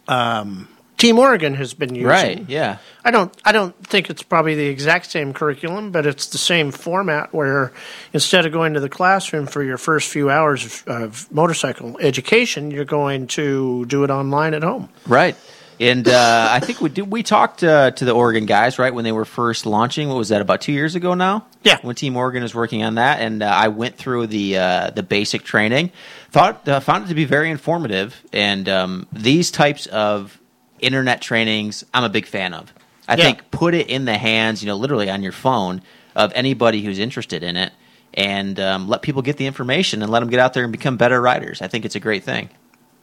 [0.08, 0.68] um,
[1.00, 2.08] Team Oregon has been using.
[2.08, 2.50] Right.
[2.50, 2.78] Yeah.
[3.06, 3.34] I don't.
[3.46, 7.34] I don't think it's probably the exact same curriculum, but it's the same format.
[7.34, 7.72] Where
[8.14, 12.70] instead of going to the classroom for your first few hours of, of motorcycle education,
[12.70, 14.90] you're going to do it online at home.
[15.08, 15.38] Right.
[15.80, 19.06] And uh, I think we did, we talked uh, to the Oregon guys right when
[19.06, 20.10] they were first launching.
[20.10, 20.42] What was that?
[20.42, 21.46] About two years ago now.
[21.64, 21.78] Yeah.
[21.82, 25.04] When Team Oregon was working on that, and uh, I went through the uh, the
[25.04, 25.92] basic training.
[26.32, 30.39] Thought uh, found it to be very informative, and um, these types of
[30.82, 32.74] internet trainings, I'm a big fan of.
[33.08, 33.24] I Yeah.
[33.26, 35.82] think put it in the hands, you know, literally on your phone
[36.16, 37.72] of anybody who's interested in it,
[38.14, 40.98] and um, let people get the information and let them get out there and become
[40.98, 41.62] better riders.
[41.62, 42.50] I think it's a great thing.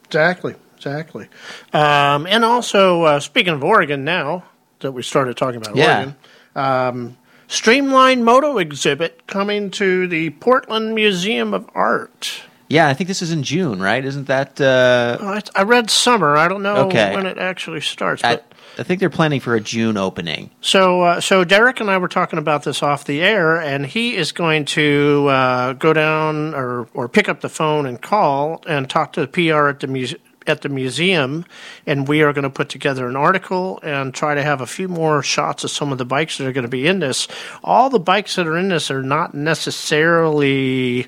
[0.05, 0.55] Exactly.
[0.77, 1.27] Exactly.
[1.73, 4.43] Um, and also, uh, speaking of Oregon, now
[4.81, 5.95] that we started talking about Yeah.
[5.95, 6.15] Oregon,
[6.55, 12.41] um, Streamline Moto exhibit coming to the Portland Museum of Art.
[12.69, 14.03] Yeah, I think this is in June, right?
[14.03, 14.59] Isn't that?
[14.59, 16.35] Uh, I, I read summer.
[16.35, 17.15] I don't know Okay.
[17.15, 18.23] when it actually starts.
[18.23, 20.49] I, But I think they're planning for a June opening.
[20.61, 24.15] so, uh, so Derek and I were talking about this off the air, and he
[24.15, 28.89] is going to uh, go down or or pick up the phone and call and
[28.89, 30.21] talk to the PR at the museum.
[30.45, 31.43] At the museum,
[31.85, 34.87] and we are going to put together an article and try to have a few
[34.87, 37.27] more shots of some of the bikes that are going to be in this.
[37.65, 41.07] All the bikes that are in this are not necessarily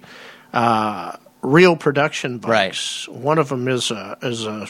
[0.51, 3.07] uh, real production bikes.
[3.07, 4.67] One of them is a is a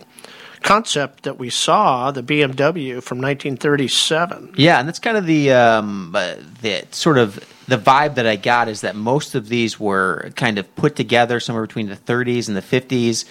[0.62, 4.55] concept that we saw, the BMW from 1937.
[4.58, 7.36] Yeah, and that's kind of the um, uh, the sort of
[7.67, 11.39] the vibe that I got is that most of these were kind of put together
[11.39, 13.25] somewhere between the 30s and the 50s,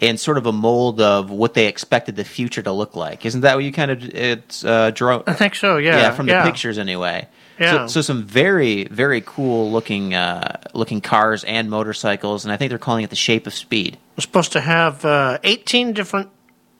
[0.00, 3.24] and sort of a mold of what they expected the future to look like.
[3.24, 5.22] Isn't that what you kind of it's uh, draw?
[5.26, 5.76] I think so.
[5.78, 5.96] Yeah.
[5.96, 6.44] yeah, from the yeah.
[6.44, 7.28] pictures anyway.
[7.58, 7.86] Yeah.
[7.86, 12.70] So, so some very very cool looking uh, looking cars and motorcycles, and I think
[12.70, 13.96] they're calling it the Shape of Speed.
[14.16, 16.30] We're supposed to have uh, 18 different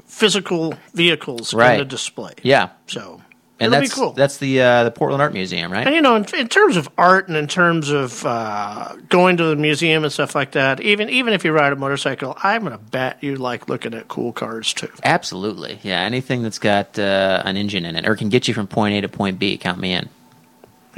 [0.06, 1.78] physical vehicles in Right.
[1.78, 2.32] the display.
[2.42, 3.20] Yeah, So
[3.60, 4.12] and it'll that's be cool.
[4.12, 5.86] that's the uh, the Portland Art Museum, right?
[5.86, 9.44] and you know, in, in terms of art and in terms of uh, going to
[9.44, 12.78] the museum and stuff like that, even even if you ride a motorcycle, I'm gonna
[12.78, 14.90] bet you like looking at cool cars too.
[15.04, 16.00] Absolutely, yeah.
[16.00, 19.00] Anything that's got uh, an engine in it or can get you from point A
[19.02, 20.08] to point B, count me in.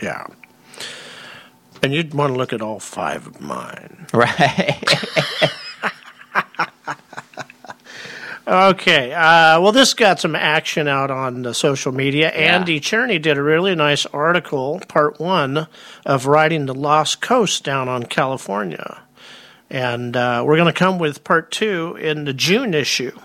[0.03, 0.27] Yeah.
[1.83, 4.07] And you'd want to look at all five of mine.
[4.13, 4.83] Right.
[8.49, 9.13] Okay.
[9.13, 12.29] Uh, well, this got some action out on the social media.
[12.29, 15.67] Andy Cherney did a really nice article, part one,
[16.05, 19.03] of riding the Lost Coast down on California.
[19.69, 23.19] And uh, we're going to come with part two in the June issue.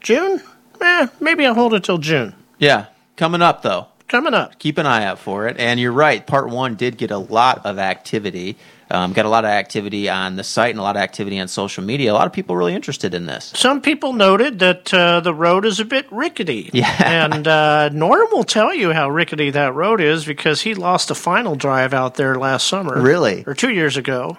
[0.00, 0.40] June?
[0.80, 2.34] Eh, maybe I'll hold it till June.
[2.58, 3.88] Yeah, coming up though.
[4.10, 4.58] Coming up.
[4.58, 5.56] Keep an eye out for it.
[5.58, 6.26] And you're right.
[6.26, 8.56] Part one did get a lot of activity.
[8.90, 11.46] Um, got a lot of activity on the site and a lot of activity on
[11.46, 12.10] social media.
[12.10, 13.52] A lot of people really interested in this.
[13.54, 16.70] Some people noted that uh, the road is a bit rickety.
[16.72, 16.90] Yeah.
[17.30, 21.14] And uh, Norm will tell you how rickety that road is because he lost a
[21.14, 23.00] final drive out there last summer.
[23.00, 23.44] Really?
[23.46, 24.38] Or two years ago.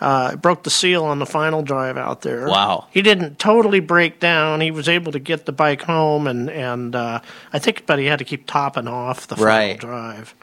[0.00, 2.46] Uh, broke the seal on the final drive out there.
[2.48, 2.86] Wow.
[2.90, 4.62] He didn't totally break down.
[4.62, 7.20] He was able to get the bike home, and and uh,
[7.52, 9.78] I think, but he had to keep topping off the final Right.
[9.78, 10.34] drive,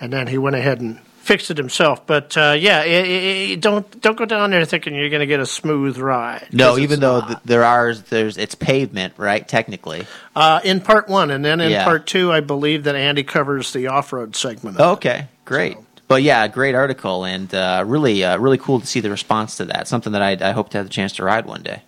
[0.00, 2.06] and then he went ahead and fixed it himself.
[2.08, 5.26] But uh, yeah, i i i don't don't go down there thinking you're going to
[5.26, 6.48] get a smooth ride.
[6.52, 9.46] No, even though th- there are there's it's pavement, right?
[9.46, 10.06] Technically.
[10.34, 11.84] Uh, in part one, and then in Yeah.
[11.84, 14.80] part two, I believe that Andy covers the off-road segment.
[14.80, 14.92] Of it.
[14.94, 15.76] Okay, great.
[16.08, 19.66] But yeah, great article and uh, really, uh, really cool to see the response to
[19.66, 19.86] that.
[19.86, 21.82] Something that I, I hope to have the chance to ride one day.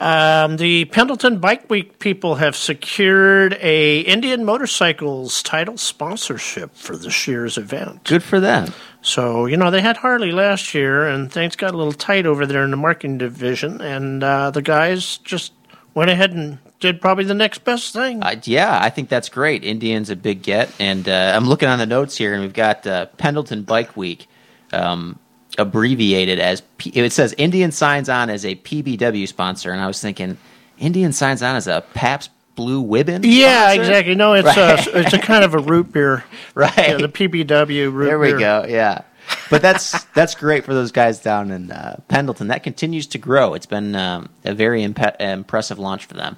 [0.00, 7.28] Um, the Pendleton Bike Week people have secured a Indian Motorcycles title sponsorship for this
[7.28, 8.04] year's event.
[8.04, 8.72] Good for them.
[9.02, 12.46] So you know they had Harley last year, and things got a little tight over
[12.46, 15.52] there in the marketing division, and uh, the guys just
[15.92, 18.22] went ahead and did probably the next best thing.
[18.22, 19.62] Uh, yeah, I think that's great.
[19.64, 22.86] Indian's a big get, and uh, I'm looking on the notes here, and we've got
[22.86, 24.26] uh, Pendleton Bike Week,
[24.72, 25.18] um,
[25.58, 30.00] abbreviated as P- it says Indian signs on as a PBW sponsor, and I was
[30.00, 30.38] thinking
[30.78, 33.22] Indian signs on as a Pabst Blue Ribbon.
[33.24, 33.80] yeah, sponsor?
[33.82, 34.14] exactly.
[34.14, 34.86] No, it's Right.
[34.86, 36.72] a it's a kind of a root beer, Right.
[36.76, 38.38] Yeah, the PBW root There we beer.
[38.38, 38.64] go.
[38.68, 39.02] Yeah.
[39.50, 42.48] But that's that's great for those guys down in uh, Pendleton.
[42.48, 43.54] That continues to grow.
[43.54, 46.36] It's been um, a very impressive launch for them.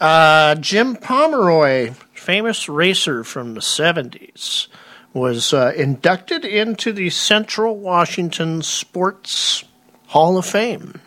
[0.00, 4.68] Uh, Jim Pomeroy, famous racer from the 70s,
[5.12, 9.64] was uh, inducted into the Central Washington Sports
[10.08, 11.00] Hall of Fame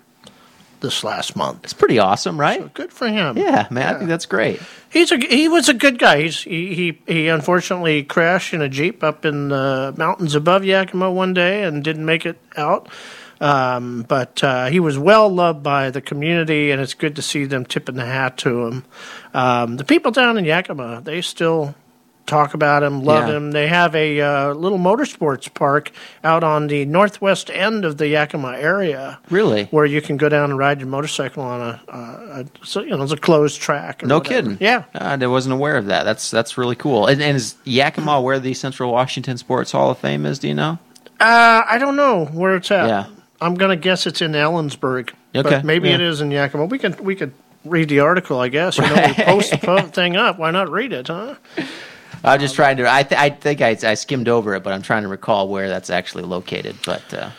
[0.82, 1.64] this last month.
[1.64, 2.74] It's pretty awesome, right?
[2.74, 3.38] Good for him.
[3.38, 3.96] Yeah, man.
[3.96, 4.62] I think that's great.
[4.90, 6.24] He's a he was a good guy.
[6.24, 11.12] He's, he he he unfortunately crashed in a jeep up in the mountains above Yakima
[11.12, 12.90] one day and didn't make it out.
[13.42, 17.46] Um, but uh, he was well loved by the community, and it's good to see
[17.46, 18.86] them tipping the hat to him.
[19.34, 21.74] Um, the people down in Yakima, they still
[22.26, 23.38] talk about him, love Yeah.
[23.38, 23.52] him.
[23.54, 25.92] They have a uh, little motorsports park
[26.24, 29.64] out on the northwest end of the Yakima area Really?
[29.72, 32.92] where you can go down and ride your motorcycle on a, uh, a so, you
[32.96, 34.06] know, it's a closed track.
[34.06, 34.42] No whatever.
[34.42, 34.58] kidding.
[34.60, 34.84] Yeah.
[34.94, 36.04] Uh, I wasn't aware of that.
[36.04, 37.08] That's that's really cool.
[37.08, 40.38] And, and is Yakima where the Central Washington Sports Hall of Fame is?
[40.38, 40.78] Do you know?
[41.20, 42.88] Uh, I don't know where it's at.
[42.88, 43.06] Yeah.
[43.42, 45.12] I'm gonna guess it's in Ellensburg.
[45.36, 45.96] Okay, But maybe yeah.
[45.96, 46.66] it is in Yakima.
[46.66, 47.34] We could we could
[47.66, 48.78] read the article, I guess.
[48.78, 50.40] You know, we post the thing up.
[50.40, 51.36] Why not read it, huh?
[52.24, 52.92] I'm just trying to.
[52.92, 55.70] I, th- I think I, I skimmed over it, but I'm trying to recall where
[55.70, 56.76] that's actually located.
[56.86, 57.30] But uh.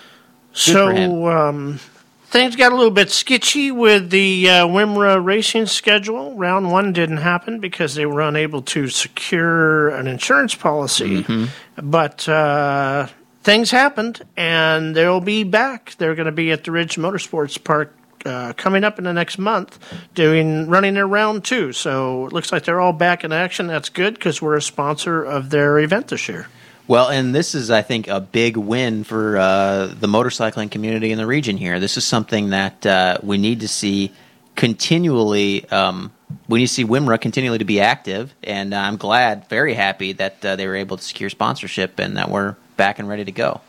[0.53, 1.79] So um,
[2.27, 6.35] things got a little bit sketchy with the uh, Wimra racing schedule.
[6.35, 11.23] Round one didn't happen because they were unable to secure an insurance policy.
[11.23, 11.91] Mm-hmm.
[11.91, 13.09] But uh,
[13.43, 15.95] things happened, and they'll be back.
[15.99, 17.95] They're going to be at the Ridge Motorsports Park.
[18.27, 19.79] Uh, coming up in the next month,
[20.15, 21.73] doing running their round two.
[21.73, 23.67] So it looks like they're all back in action.
[23.67, 26.47] That's good because we're a sponsor of their event this year.
[26.87, 31.17] Well, and this is, I think, a big win for uh, the motorcycling community in
[31.19, 31.81] the region here.
[31.81, 34.13] This is something that uh, we need to see
[34.55, 35.67] continually.
[35.71, 36.13] Um,
[36.47, 40.45] we need to see WIMRA continually to be active, and I'm glad, very happy that
[40.45, 43.61] uh, they were able to secure sponsorship and that we're back and ready to go.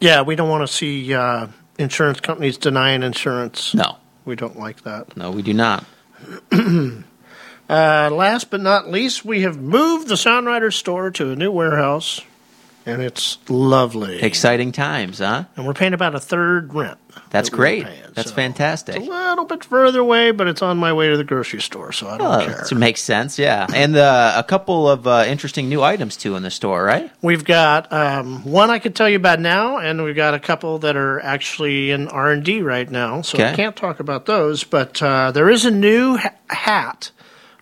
[0.00, 1.46] Yeah, we don't want to see uh,
[1.78, 3.72] insurance companies denying insurance.
[3.74, 5.16] No, We don't like that.
[5.16, 5.84] no, we do not.
[7.70, 12.20] Uh, last but not least, we have moved the Soundrider store to a new warehouse,
[12.86, 14.20] and it's lovely.
[14.22, 15.44] Exciting times, huh?
[15.56, 16.98] and we're paying about a third rent.
[17.30, 17.84] That's that great.
[17.84, 18.96] paying, That's so fantastic.
[18.96, 21.90] It's a little bit further away, but it's on my way to the grocery store,
[21.92, 22.64] so I don't Oh, care.
[22.68, 23.66] that makes sense, yeah.
[23.74, 27.10] And uh, a couple of uh, interesting new items too in the store, right?
[27.20, 30.78] We've got um, one I could tell you about now, and we've got a couple
[30.80, 33.22] that are actually in R and D right now.
[33.22, 34.62] So I can't talk about those.
[34.64, 37.10] But uh, there is a new ha- hat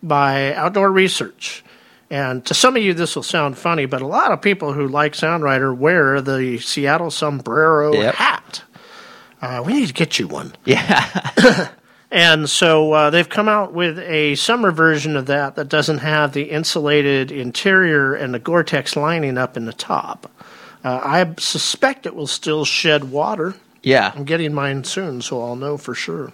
[0.02, 1.64] by Outdoor Research,
[2.11, 4.88] and to some of you this will sound funny, but a lot of people who
[4.88, 8.14] like Sound Rider wear the Seattle Sombrero Yep.
[8.14, 8.62] hat.
[9.41, 10.55] Uh, we need to get you one.
[10.64, 11.68] Yeah.
[12.11, 16.32] And so uh, they've come out with a summer version of that that doesn't have
[16.32, 20.30] the insulated interior and the Gore-Tex lining up in the top.
[20.82, 23.57] Uh, I suspect it will still shed water.
[23.82, 24.11] yeah.
[24.14, 26.32] I'm getting mine soon, so I'll know for sure.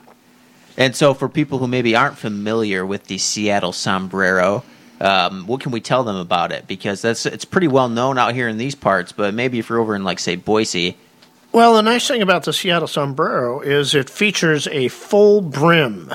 [0.76, 4.62] And so, for people who maybe aren't familiar with the Seattle sombrero,
[5.04, 6.66] um, what can we tell them about it?
[6.66, 9.80] Because that's it's pretty well known out here in these parts, but maybe if you're
[9.80, 10.96] over in like say Boise,
[11.52, 16.12] Well, the nice thing about the Seattle sombrero is it features a full brim.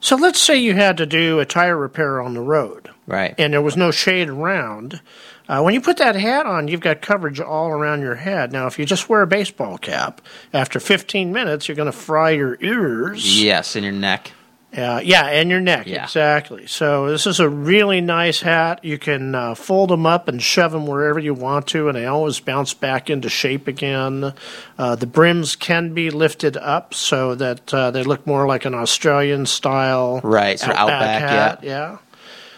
[0.00, 3.34] So let's say you had to do a tire repair on the road right?
[3.38, 5.00] and there was no shade around.
[5.48, 8.52] Uh, when you put that hat on, you've got coverage all around your head.
[8.52, 10.20] Now, if you just wear a baseball cap,
[10.52, 13.40] after 15 minutes, you're going to fry your ears.
[13.42, 14.32] yes, in your neck.
[14.76, 16.04] Uh, yeah, and your neck, Yeah.
[16.04, 16.66] exactly.
[16.66, 18.84] So this is a really nice hat.
[18.84, 22.04] You can uh, fold them up and shove them wherever you want to, and they
[22.04, 24.34] always bounce back into shape again.
[24.78, 28.74] Uh, the brims can be lifted up so that uh, they look more like an
[28.74, 31.60] Australian style Right, sort of outback, hat.
[31.62, 31.98] Yeah.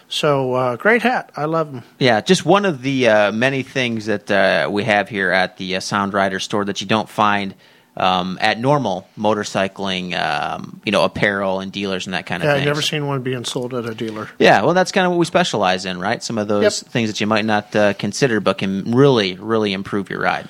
[0.09, 1.31] So uh, great hat.
[1.37, 1.85] I love them.
[1.99, 5.77] Yeah, just one of the uh, many things that uh, we have here at the
[5.77, 7.55] uh, Sound Rider store that you don't find
[7.99, 12.51] um, at normal motorcycling, um, you know, apparel and dealers and that kind of thing.
[12.51, 12.63] Yeah, thing.
[12.63, 14.29] I've never seen one being sold at a dealer.
[14.39, 16.23] Yeah, well, that's kind of what we specialize in, right?
[16.23, 16.93] Some of those Yep.
[16.93, 20.49] things that you might not uh, consider, but can really, really improve your ride.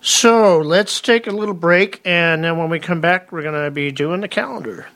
[0.00, 3.70] So let's take a little break, and then when we come back, we're going to
[3.70, 4.86] be doing the calendar.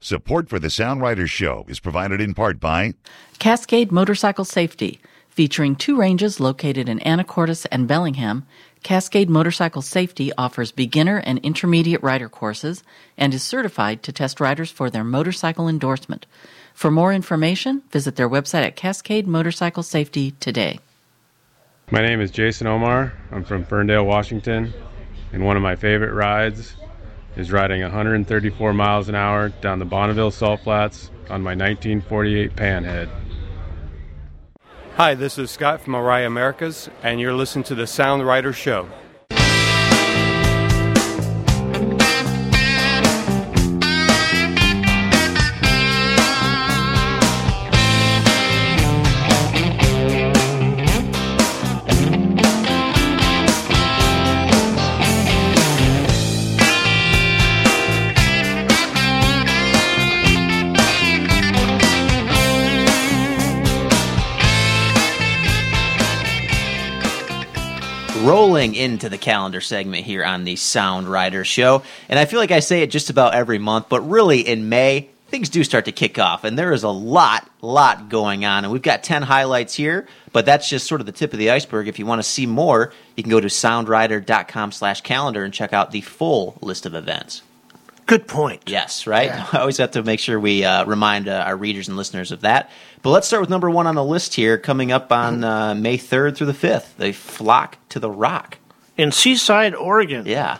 [0.00, 2.94] Support for the Sound Riders Show is provided in part by
[3.38, 4.98] Cascade Motorcycle Safety,
[5.30, 8.46] featuring two ranges located in Anacortes and Bellingham.
[8.82, 12.82] Cascade Motorcycle Safety offers beginner and intermediate rider courses
[13.16, 16.26] and is certified to test riders for their motorcycle endorsement.
[16.74, 20.80] For more information, visit their website at Cascade Motorcycle Safety today.
[21.90, 23.12] My name is Jason Omar.
[23.32, 24.72] I'm from Ferndale, Washington,
[25.32, 26.74] and one of my favorite rides
[27.36, 33.08] is riding 134 miles an hour down the Bonneville Salt Flats on my 1948 Panhead.
[34.96, 38.86] Hi, this is Scott from Orion Americas, and you're listening to the Sound Rider Show.
[68.30, 71.82] Rolling into the calendar segment here on the Sound Rider Show.
[72.08, 75.10] And I feel like I say it just about every month, but really in May,
[75.28, 76.44] things do start to kick off.
[76.44, 78.64] And there is a lot, lot going on.
[78.64, 81.50] And we've got 10 highlights here, but that's just sort of the tip of the
[81.50, 81.88] iceberg.
[81.88, 85.72] If you want to see more, you can go to soundrider.com slash calendar and check
[85.72, 87.42] out the full list of events.
[88.06, 88.62] Good point.
[88.66, 89.30] Yes, right?
[89.54, 92.42] I always have to make sure we uh, remind uh, our readers and listeners of
[92.42, 92.70] that.
[93.02, 95.96] But let's start with number one on the list here, coming up on uh, May
[95.96, 98.58] 3rd through the 5th, They Flock to the Rock.
[98.98, 100.26] In Seaside, Oregon.
[100.26, 100.58] Yeah.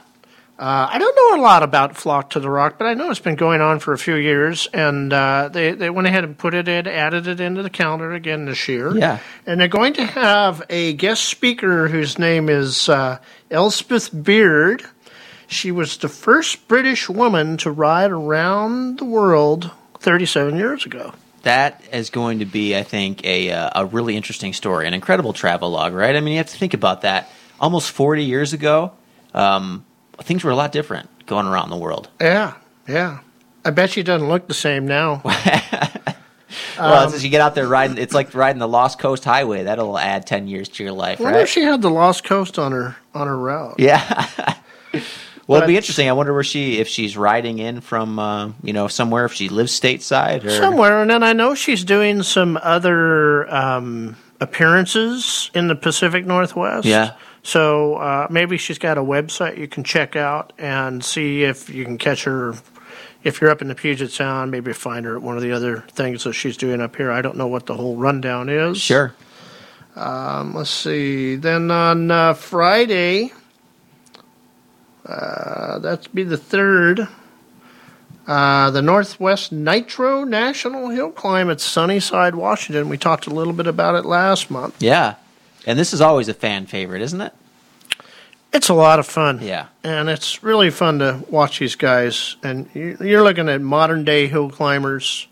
[0.58, 3.18] Uh, I don't know a lot about Flock to the Rock, but I know it's
[3.20, 6.52] been going on for a few years, and uh, they they went ahead and put
[6.52, 8.94] it in, added it into the calendar again this year.
[8.94, 9.20] Yeah.
[9.46, 13.18] and they're going to have a guest speaker whose name is uh,
[13.50, 14.84] Elspeth Beard.
[15.46, 21.14] She was the first British woman to ride around the world 37 years ago.
[21.42, 25.32] That is going to be, I think, a uh, a really interesting story, an incredible
[25.32, 26.14] travel log, right?
[26.14, 27.30] I mean, you have to think about that.
[27.58, 28.92] Almost 40 years ago,
[29.34, 29.84] um,
[30.18, 32.08] things were a lot different going around the world.
[32.20, 32.54] Yeah,
[32.88, 33.20] yeah.
[33.64, 35.20] I bet she doesn't look the same now.
[36.78, 39.64] well, as you get out there riding, it's like riding the Lost Coast Highway.
[39.64, 41.42] That'll add 10 years to your life, I wonder right?
[41.42, 43.76] if she had the Lost Coast on her on her route.
[43.78, 44.26] Yeah.
[45.50, 46.08] well, it'd be interesting.
[46.08, 49.48] I wonder where she, if she's riding in from, uh, you know, somewhere, if she
[49.48, 51.02] lives stateside or somewhere.
[51.02, 56.86] And then I know she's doing some other um, appearances in the Pacific Northwest.
[56.86, 57.14] Yeah.
[57.42, 61.84] So uh, maybe she's got a website you can check out and see if you
[61.84, 62.54] can catch her.
[63.24, 65.84] If you're up in the Puget Sound, maybe find her at one of the other
[65.90, 67.10] things that she's doing up here.
[67.10, 68.80] I don't know what the whole rundown is.
[68.80, 69.12] Sure.
[69.96, 71.36] Um, let's see.
[71.36, 73.32] Then on uh, Friday,
[75.06, 77.08] uh, that'd be the third.
[78.26, 82.88] Uh, the Northwest Nitro National Hill Climb at Sunnyside, Washington.
[82.88, 84.76] We talked a little bit about it last month.
[84.80, 85.14] Yeah.
[85.66, 87.32] And this is always a fan favorite, isn't it?
[88.52, 89.40] It's a lot of fun.
[89.42, 89.66] Yeah.
[89.82, 92.36] And it's really fun to watch these guys.
[92.42, 95.26] And you- you're looking at modern day hill climbers.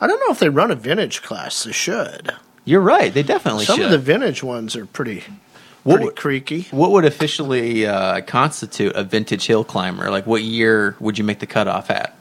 [0.00, 1.62] I don't know if they run a vintage class.
[1.64, 2.32] They should.
[2.64, 3.12] You're right.
[3.12, 3.86] They definitely Some should.
[3.86, 5.24] of the vintage ones are pretty,
[5.84, 6.62] pretty would- creaky.
[6.70, 10.10] What would officially uh, constitute a vintage hill climber?
[10.10, 12.16] Like, what year would you make the cutoff at?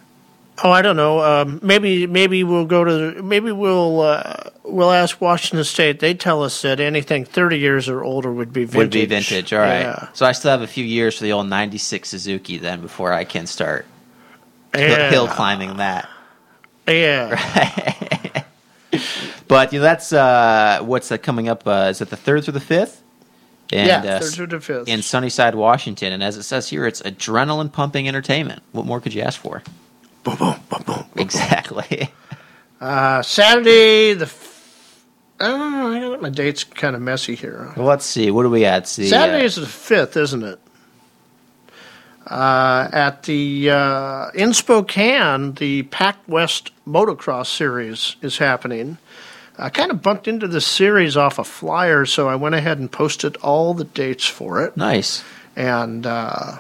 [0.62, 1.22] Oh, I don't know.
[1.22, 4.34] Um, maybe maybe we'll go to maybe we'll uh,
[4.64, 6.01] we'll ask Washington State.
[6.01, 8.78] They tell us that anything thirty years or older would be vintage.
[8.78, 9.53] Would be vintage.
[9.53, 9.84] All right.
[9.84, 10.10] Yeah.
[10.12, 13.24] So I still have a few years for the old '96 Suzuki then before I
[13.24, 13.86] can start.
[14.74, 15.10] hill, Yeah.
[15.10, 16.10] hill climbing that.
[16.86, 18.43] Yeah.
[19.47, 21.66] But you know, that's uh, what's uh, coming up.
[21.66, 23.01] Uh, is it the third through the fifth?
[23.72, 26.11] And, yeah, uh, third through in Sunnyside, Washington.
[26.11, 28.63] And as it says here, it's adrenaline pumping entertainment.
[28.72, 29.61] What more could you ask for?
[30.24, 31.05] boom, boom, boom, boom.
[31.15, 32.09] Exactly.
[32.82, 34.24] Uh, Saturday the.
[34.24, 35.05] F-
[35.38, 35.88] I don't know.
[35.91, 37.74] I got my dates kind of messy here.
[37.76, 38.32] well, let's see.
[38.32, 38.88] What do we at?
[38.88, 40.59] See, Saturday uh, is the fifth, isn't it?
[42.26, 48.97] Uh, at the uh, in Spokane, the Pac West Motocross Series is happening.
[49.60, 52.91] I kind of bumped into this series off a flyer, so I went ahead and
[52.91, 55.24] posted all the dates for it, nice.
[55.55, 56.57] and uh,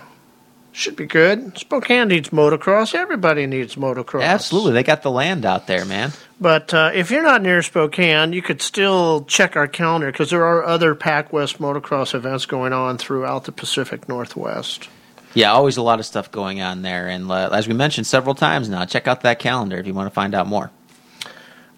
[0.71, 1.57] should be good.
[1.57, 2.93] Spokane needs motocross.
[2.93, 4.23] Everybody needs motocross.
[4.23, 6.11] Absolutely, they got the land out there, man.
[6.41, 10.45] But uh, if you're not near Spokane, you could still check our calendar because there
[10.45, 14.89] are other Pac West motocross events going on throughout the Pacific Northwest.
[15.33, 17.07] Yeah, always a lot of stuff going on there.
[17.07, 20.07] And uh, as we mentioned several times now, check out that calendar if you want
[20.07, 20.71] to find out more.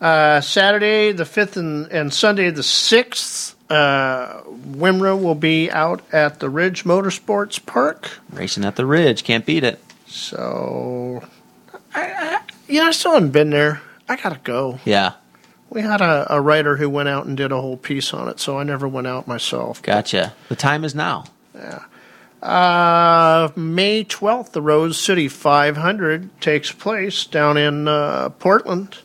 [0.01, 6.39] Uh, Saturday the 5th and, and Sunday the 6th, uh, Wimra will be out at
[6.39, 8.09] the Ridge Motorsports Park.
[8.31, 9.79] Racing at the Ridge, can't beat it.
[10.07, 11.23] So,
[11.93, 13.81] I, I, you know, I still haven't been there.
[14.09, 14.79] I got to go.
[14.85, 15.13] Yeah,
[15.69, 18.39] We had a, a writer who went out and did a whole piece on it,
[18.39, 19.81] so I never went out myself.
[19.83, 20.33] gotcha.
[20.49, 21.25] The time is now.
[22.41, 28.97] Uh, May 12th, the Rose City 500 takes place down in uh, Portland.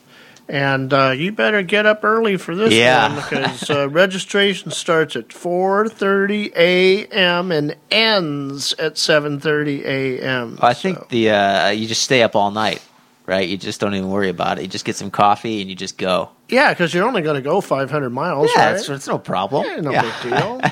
[0.48, 3.08] And uh, you better get up early for this Yeah.
[3.08, 7.50] one because uh, registration starts at 4:30 a.m.
[7.50, 10.58] and ends at 7:30 a.m.
[10.62, 12.80] I think the uh, you just stay up all night,
[13.26, 13.48] right?
[13.48, 14.62] You just don't even worry about it.
[14.62, 16.30] You just get some coffee and you just go.
[16.48, 18.76] yeah, because you're only going to go 500 miles, yeah, right?
[18.76, 19.66] it's, it's no problem.
[19.66, 20.02] Yeah, no Yeah.
[20.02, 20.62] big deal.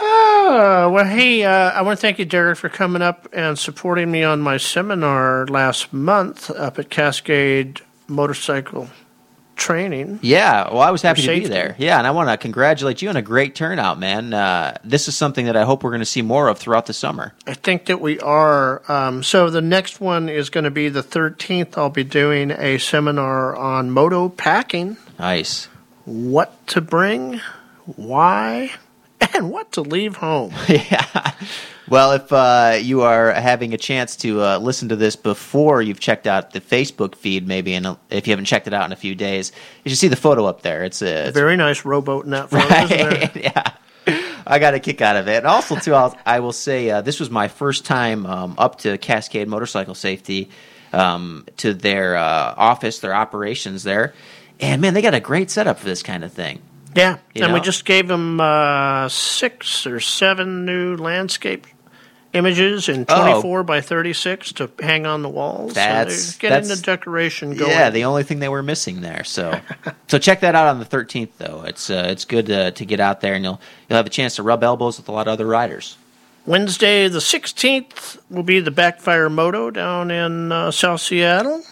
[0.00, 4.10] Ah, well, hey, uh, I want to thank you, Derek, for coming up and supporting
[4.10, 8.88] me on my seminar last month up at Cascade Motorcycle
[9.54, 10.18] Training.
[10.22, 11.76] Yeah, well, I was happy to be there.
[11.78, 14.32] Yeah, and I want to congratulate you on a great turnout, man.
[14.34, 16.94] Uh, this is something that I hope we're going to see more of throughout the
[16.94, 17.32] summer.
[17.46, 18.82] I think that we are.
[18.90, 21.76] Um, so the next one is going to be the 13th.
[21.78, 25.66] I'll be doing a seminar on moto packing, Nice.
[26.06, 27.40] what to bring,
[27.84, 28.72] why,
[29.34, 30.52] and what to leave home.
[30.68, 31.32] yeah.
[31.88, 36.00] Well, if uh, you are having a chance to uh, listen to this before you've
[36.00, 38.96] checked out the Facebook feed, maybe, and if you haven't checked it out in a
[38.96, 39.52] few days,
[39.84, 40.84] you should see the photo up there.
[40.84, 42.66] It's a it's Very nice rowboat in that photo?
[42.68, 43.72] Right, yeah.
[44.46, 45.38] I got a kick out of it.
[45.38, 48.78] And also, too, I'll, I will say uh, this was my first time um, up
[48.78, 50.50] to Cascade Motorcycle Safety
[50.92, 54.14] um, to their uh, office, their operations there.
[54.60, 56.62] And man, they got a great setup for this kind of thing.
[56.94, 61.66] Yeah, and we just gave them uh, six or seven new landscape
[62.32, 63.22] images in Oh.
[63.40, 65.74] 24 by 36 to hang on the walls.
[65.74, 67.70] That's- so getting that's- the decoration going.
[67.70, 69.22] Yeah, the only thing they were missing there.
[69.24, 69.60] So,
[70.08, 71.62] so check that out on the 13th, though.
[71.66, 74.36] It's uh, it's good uh, to get out there, and you'll you'll have a chance
[74.36, 75.96] to rub elbows with a lot of other riders.
[76.44, 81.62] Wednesday the 16th will be the Backfire Moto down in uh, South Seattle.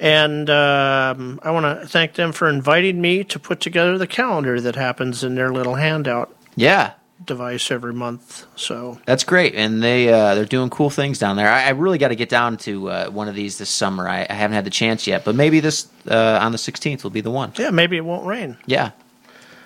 [0.00, 4.60] And um, I want to thank them for inviting me to put together the calendar
[4.60, 6.92] that happens in their little handout Yeah,
[7.24, 8.46] device every month.
[8.54, 11.48] So That's great, and they uh, they're doing cool things down there.
[11.50, 14.08] I, I really got to get down to uh, one of these this summer.
[14.08, 17.10] I, I haven't had the chance yet, but maybe this uh, on the 16th will
[17.10, 17.52] be the one.
[17.58, 18.56] yeah, maybe it won't rain.
[18.66, 18.92] Yeah,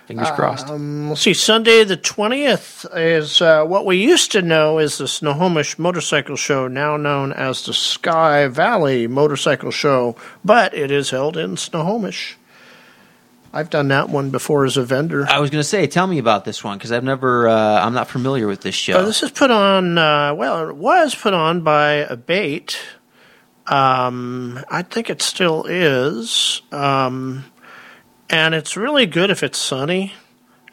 [0.05, 0.69] fingers crossed.
[0.69, 1.33] Um, let's see.
[1.33, 6.67] Sunday the twentieth is uh, what we used to know as the Snohomish Motorcycle Show,
[6.67, 12.37] now known as the Sky Valley Motorcycle Show, but it is held in Snohomish.
[13.55, 15.27] I've done that one before as a vendor.
[15.29, 17.93] I was going to say, tell me about this one because I've never, uh, I'm
[17.93, 18.97] not familiar with this show.
[18.97, 19.95] Uh, this is put on.
[19.95, 22.75] Uh, well, it was put on by ABATE.
[23.67, 26.63] Um, I think it still is.
[26.71, 27.45] Um,
[28.33, 30.11] and it's really good if it's sunny,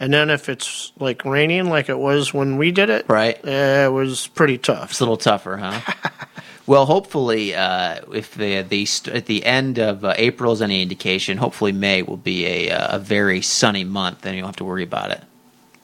[0.00, 3.04] and then if it's like raining, like it was when we did it.
[3.06, 3.36] Right.
[3.44, 4.92] uh, it was pretty tough.
[4.92, 5.80] It's a little tougher, huh?
[6.66, 10.80] well, hopefully, uh, if the, the st- at the end of uh, April is any
[10.80, 14.56] indication, hopefully May will be a, uh, a very sunny month, and you don't have
[14.56, 15.22] to worry about it.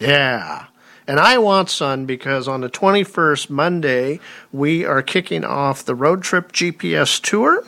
[0.01, 0.65] Yeah.
[1.07, 4.19] And I want sun because on the 21st, Monday,
[4.51, 7.65] we are kicking off the Road Trip GPS Tour.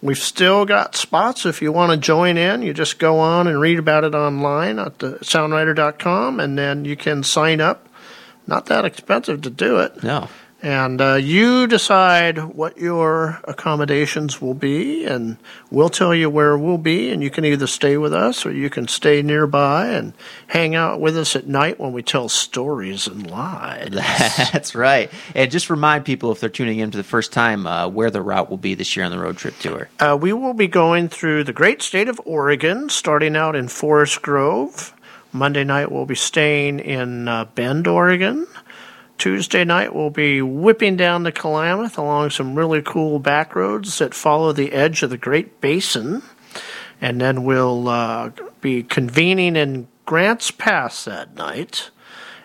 [0.00, 2.62] We've still got spots if you want to join in.
[2.62, 6.96] You just go on and read about it online at the soundrider.com and then you
[6.96, 7.88] can sign up.
[8.46, 10.02] Not that expensive to do it.
[10.02, 10.28] No.
[10.60, 15.36] And uh, you decide what your accommodations will be, and
[15.70, 17.10] we'll tell you where we'll be.
[17.10, 20.14] And you can either stay with us or you can stay nearby and
[20.48, 23.90] hang out with us at night when we tell stories and lies.
[24.52, 25.12] That's right.
[25.36, 28.22] And just remind people if they're tuning in for the first time uh, where the
[28.22, 29.88] route will be this year on the road trip tour.
[30.00, 34.22] Uh, we will be going through the great state of Oregon, starting out in Forest
[34.22, 34.92] Grove.
[35.32, 38.46] Monday night, we'll be staying in uh, Bend, Oregon.
[39.18, 44.14] Tuesday night, we'll be whipping down to Klamath along some really cool back roads that
[44.14, 46.22] follow the edge of the Great Basin.
[47.00, 51.90] And then we'll uh, be convening in Grants Pass that night.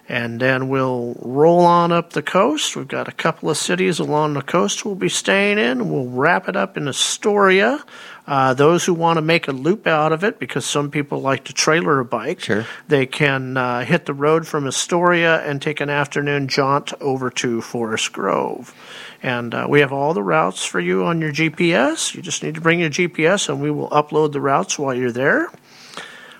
[0.09, 2.75] And then we'll roll on up the coast.
[2.75, 5.89] We've got a couple of cities along the coast we'll be staying in.
[5.89, 7.83] We'll wrap it up in Astoria.
[8.25, 11.43] Uh, those who want to make a loop out of it, because some people like
[11.43, 12.65] to trailer a bike, Sure.
[12.87, 17.59] they can uh, hit the road from Astoria and take an afternoon jaunt over to
[17.61, 18.73] Forest Grove.
[19.21, 22.15] And uh, we have all the routes for you on your GPS.
[22.15, 25.11] You just need to bring your GPS, and we will upload the routes while you're
[25.11, 25.49] there.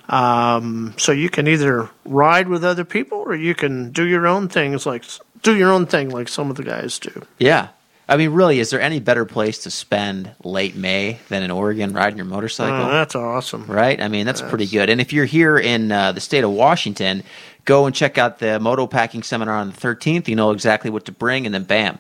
[0.09, 4.47] Um, so you can either ride with other people, or you can do your own
[4.49, 5.03] things, like
[5.41, 7.25] do your own thing, like some of the guys do.
[7.39, 7.69] Yeah.
[8.07, 11.93] I mean, really, is there any better place to spend late May than in Oregon
[11.93, 12.87] riding your motorcycle?
[12.87, 13.65] Oh, that's awesome.
[13.65, 14.01] right?
[14.01, 14.89] I mean, that's pretty good.
[14.89, 17.23] And if you're here in uh, the state of Washington,
[17.63, 20.27] go and check out the moto packing seminar on the 13th.
[20.27, 21.97] You know exactly what to bring, and then bam,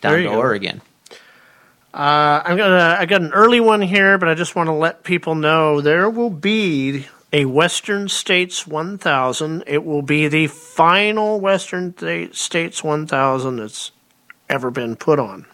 [0.00, 0.34] down to go.
[0.38, 0.80] Oregon.
[1.92, 2.96] Uh, I'm gonna.
[2.98, 6.08] I got an early one here, but I just want to let people know there
[6.08, 9.64] will be a Western States 1000.
[9.66, 11.94] It will be the final Western
[12.32, 13.90] States 1000 that's
[14.52, 15.46] ever been put on.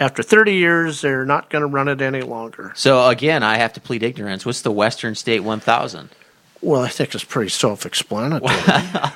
[0.00, 2.72] After 30 years, they're not going to run it any longer.
[2.76, 4.46] So again, I have to plead ignorance.
[4.46, 6.08] What's the Western State 1000?
[6.62, 8.54] Well, I think it's pretty self-explanatory.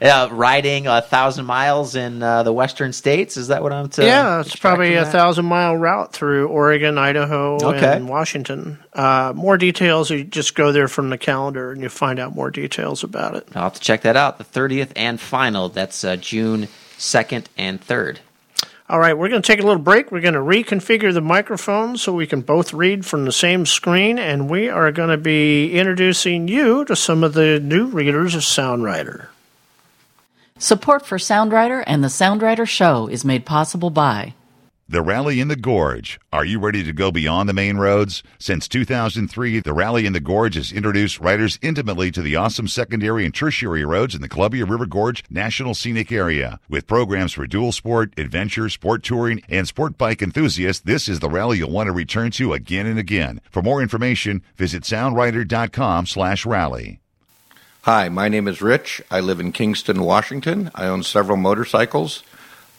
[0.00, 3.36] Uh, riding a thousand miles in uh, the Western states.
[3.36, 3.88] Is that what I'm?
[3.90, 5.12] To yeah, it's probably a that?
[5.12, 7.96] thousand mile route through Oregon, Idaho, Okay.
[7.96, 8.78] and Washington.
[8.94, 12.50] Uh, more details, you just go there from the calendar and you find out more
[12.50, 13.46] details about it.
[13.54, 14.38] I'll have to check that out.
[14.38, 15.68] The 30th and final.
[15.68, 18.18] That's uh, June 2nd and 3rd.
[18.90, 20.10] All right, we're going to take a little break.
[20.10, 24.18] We're going to reconfigure the microphones so we can both read from the same screen,
[24.18, 28.42] and we are going to be introducing you to some of the new readers of
[28.42, 29.30] Sound Rider.
[30.58, 34.34] Support for Sound Rider and the Sound Rider Show is made possible by
[34.90, 36.18] The Rally in the Gorge.
[36.32, 38.24] Are you ready to go beyond the main roads?
[38.40, 43.24] Since 2003, the Rally in the Gorge has introduced riders intimately to the awesome secondary
[43.24, 46.58] and tertiary roads in the Columbia River Gorge National Scenic Area.
[46.68, 51.30] With programs for dual sport, adventure, sport touring, and sport bike enthusiasts, this is the
[51.30, 53.40] rally you'll want to return to again and again.
[53.48, 57.00] For more information, visit soundrider.com slash rally.
[57.84, 59.00] Hi, my name is Rich.
[59.10, 60.70] I live in Kingston, Washington.
[60.74, 62.22] I own several motorcycles,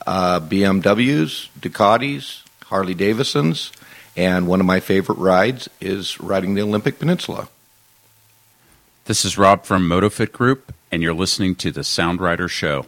[0.05, 3.71] uh, BMWs, Ducatis, Harley Davidsons,
[4.15, 7.47] and one of my favorite rides is riding the Olympic Peninsula.
[9.05, 12.85] This is Rob from MotoFit Group, and you're listening to the Sound Rider Show.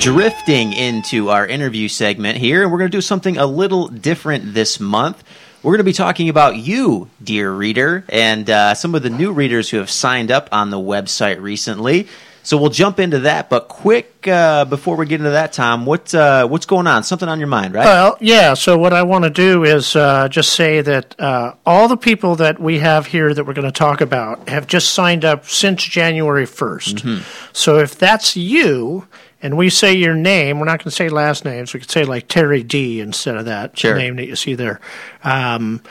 [0.00, 4.54] Drifting into our interview segment here, and we're going to do something a little different
[4.54, 5.22] this month.
[5.62, 9.30] We're going to be talking about you, dear reader, and uh, some of the new
[9.30, 12.08] readers who have signed up on the website recently.
[12.42, 16.14] So we'll jump into that, but quick uh, before we get into that, Tom, what
[16.14, 17.04] uh, what's going on?
[17.04, 17.84] Something on your mind, right?
[17.84, 18.54] Well, yeah.
[18.54, 22.36] So what I want to do is uh, just say that uh, all the people
[22.36, 25.84] that we have here that we're going to talk about have just signed up since
[25.84, 27.22] January 1st.
[27.52, 29.06] So if that's you,
[29.42, 31.72] and we say your name, we're not going to say last names.
[31.72, 33.96] We could say like Terry D instead of that Sure.
[33.96, 34.80] name that you see there.
[35.24, 35.82] Um,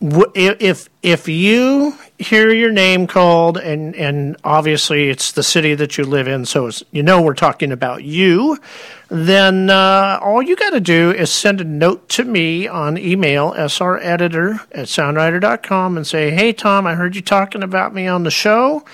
[0.00, 6.04] if if you hear your name called and and obviously it's the city that you
[6.04, 8.58] live in so it's, you know we're talking about you
[9.08, 13.52] then uh, all you got to do is send a note to me on email
[13.54, 18.30] sreditor at soundrider.com and say hey tom i heard you talking about me on the
[18.30, 18.84] show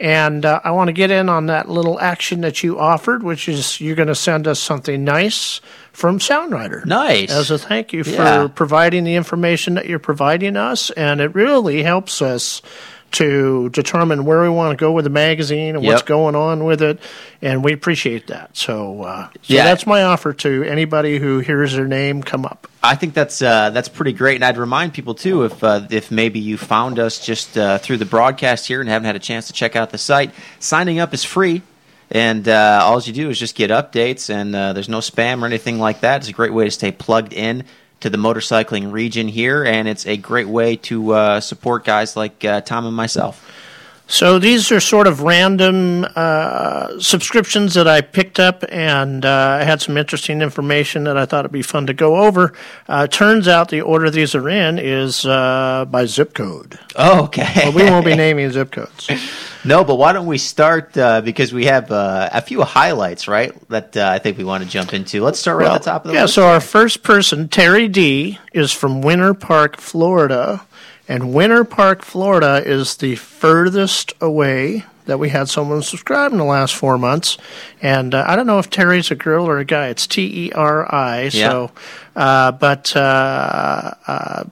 [0.00, 3.48] and uh, I want to get in on that little action that you offered, which
[3.48, 5.60] is you're going to send us something nice
[5.92, 6.82] from Sound Rider.
[6.86, 7.30] Nice.
[7.30, 8.44] As a thank you Yeah.
[8.44, 10.90] for providing the information that you're providing us.
[10.92, 12.62] And it really helps us
[13.12, 16.80] to determine where we want to go with the magazine and what's going on with
[16.82, 16.98] it,
[17.42, 18.56] and we appreciate that.
[18.56, 19.64] So, uh, so Yeah.
[19.64, 22.66] that's my offer to anybody who hears their name come up.
[22.82, 26.10] I think that's uh, that's pretty great, and I'd remind people too if uh, if
[26.10, 29.48] maybe you found us just uh, through the broadcast here and haven't had a chance
[29.48, 30.30] to check out the site,
[30.60, 31.62] signing up is free,
[32.10, 35.46] and uh, all you do is just get updates, and uh, there's no spam or
[35.46, 36.22] anything like that.
[36.22, 37.64] It's a great way to stay plugged in
[38.00, 42.44] to the motorcycling region here, and it's a great way to uh, support guys like
[42.44, 43.46] uh, Tom and myself.
[44.10, 49.64] So these are sort of random uh, subscriptions that I picked up, and uh, I
[49.64, 52.52] had some interesting information that I thought it'd be fun to go over.
[52.88, 56.76] Uh, turns out the order these are in is uh, by zip code.
[56.96, 57.52] Oh, okay.
[57.66, 59.08] But we won't be naming zip codes.
[59.62, 63.52] No, but why don't we start uh, because we have uh, a few highlights, right?
[63.68, 65.22] That uh, I think we want to jump into.
[65.22, 66.34] Let's start right Well, at the top of the yeah, list.
[66.36, 70.62] so our first person, Terry D, is from Winter Park, Florida.
[71.10, 76.44] And Winter Park, Florida is the furthest away that we had someone subscribe in the
[76.44, 77.36] last four months.
[77.82, 79.88] And uh, I don't know if Terry's a girl or a guy.
[79.88, 81.22] It's T E R I.
[81.32, 81.48] Yeah.
[81.50, 81.72] So,
[82.14, 84.44] uh, but uh, uh,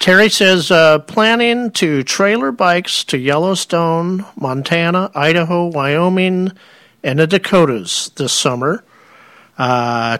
[0.00, 6.50] Terry says uh, planning to trailer bikes to Yellowstone, Montana, Idaho, Wyoming,
[7.04, 8.82] and the Dakotas this summer.
[9.56, 10.18] Uh,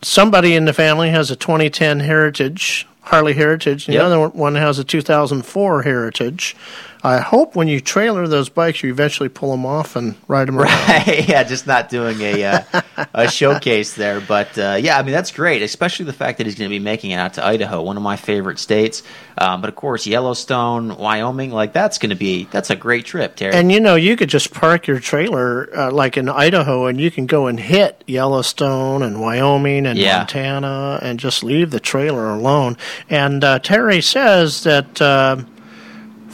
[0.00, 4.00] somebody in the family has a 2010 Heritage, Harley Heritage, and Yep.
[4.02, 6.56] the other one has a 2004 Heritage.
[7.04, 10.58] I hope when you trailer those bikes, you eventually pull them off and ride them
[10.58, 10.70] around.
[10.88, 12.80] Right, yeah, just not doing a uh,
[13.12, 16.54] a showcase there, but uh, yeah, I mean that's great, especially the fact that he's
[16.54, 19.02] going to be making it out to Idaho, one of my favorite states.
[19.36, 23.36] Um, but of course, Yellowstone, Wyoming, like that's going to be that's a great trip,
[23.36, 23.54] Terry.
[23.54, 27.10] And you know, you could just park your trailer uh, like in Idaho, and you
[27.10, 30.18] can go and hit Yellowstone and Wyoming and Yeah.
[30.18, 32.78] Montana, and just leave the trailer alone.
[33.10, 35.02] And uh, Terry says that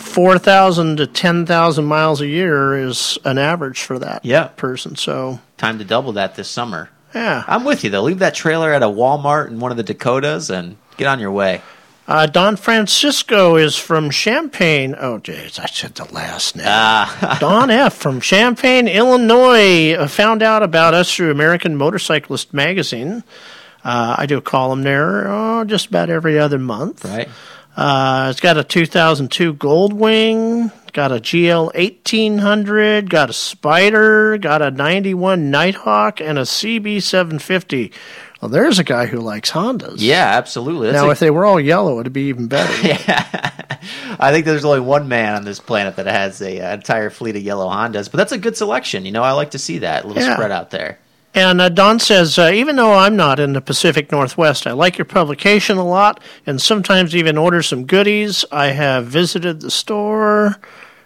[0.01, 4.49] uh, four thousand to ten thousand miles a year is an average for that Yeah.
[4.57, 4.97] person.
[4.97, 6.89] So Time to double that this summer.
[7.15, 8.03] yeah, I'm with you though.
[8.03, 11.31] Leave that trailer at a Walmart in one of the Dakotas and get on your
[11.33, 11.61] way.
[12.09, 14.95] uh, Don Francisco is from Champaign.
[14.99, 16.67] Oh, jeez, I said the last name.
[16.69, 17.95] Ah, Don F.
[17.95, 23.23] from Champaign, Illinois, uh, found out about us through American Motorcyclist magazine.
[23.85, 27.05] Uh, I do a column there oh, just about every other month.
[27.05, 27.29] right.
[27.77, 34.71] Uh, it's got a 2002 Goldwing, got a GL 1800, got a Spyder, got a
[34.71, 37.93] 91 Nighthawk, and a CB 750.
[38.43, 39.97] Well, there's a guy who likes Hondas.
[39.99, 40.89] Yeah, absolutely.
[40.91, 42.73] That's Now, a- if they were all yellow, it'd be even better.
[42.87, 43.51] yeah.
[44.19, 47.37] I think there's only one man on this planet that has a uh, entire fleet
[47.37, 49.05] of yellow Hondas, but that's a good selection.
[49.07, 50.35] You know, I like to see that little Yeah.
[50.35, 50.99] spread out there.
[51.35, 54.99] And uh, Don says, uh, even though I'm not in the Pacific Northwest, I like
[54.99, 58.45] your publication a lot and sometimes even order some goodies.
[58.51, 60.57] I have visited the store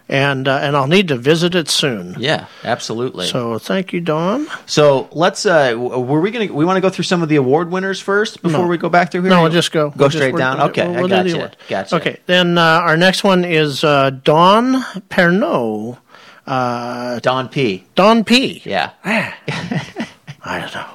[0.09, 2.15] and uh, and I'll need to visit it soon.
[2.19, 3.25] Yeah, absolutely.
[3.27, 4.47] So thank you, Don.
[4.67, 5.45] So let's.
[5.47, 6.51] Uh, were we gonna?
[6.53, 8.67] We want to go through some of the award winners first before No.
[8.67, 9.31] we go back through here.
[9.31, 9.89] No, we'll just go.
[9.91, 10.57] Go We'll straight down.
[10.57, 11.49] we'll- Okay, we'll I got you.
[11.67, 11.95] Gotcha.
[11.95, 15.97] Okay, then uh, our next one is uh, Don Pernod.
[16.45, 17.85] Uh, Don P.
[17.95, 18.61] Don P.
[18.63, 18.91] Yeah.
[20.45, 20.87] I don't know.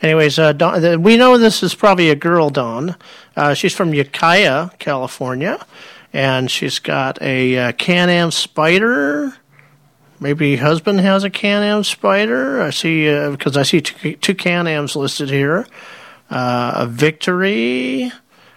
[0.00, 2.96] Anyways, uh, we know this is probably a girl, Dawn.
[3.36, 5.64] Uh, she's from Ukiah, California,
[6.12, 9.36] and she's got a uh, Can-Am Spyder.
[10.20, 12.60] Maybe husband has a Can-Am Spyder.
[12.62, 15.66] I see because I see two, two Can-Ams listed here.
[16.30, 18.10] Uh, a Victory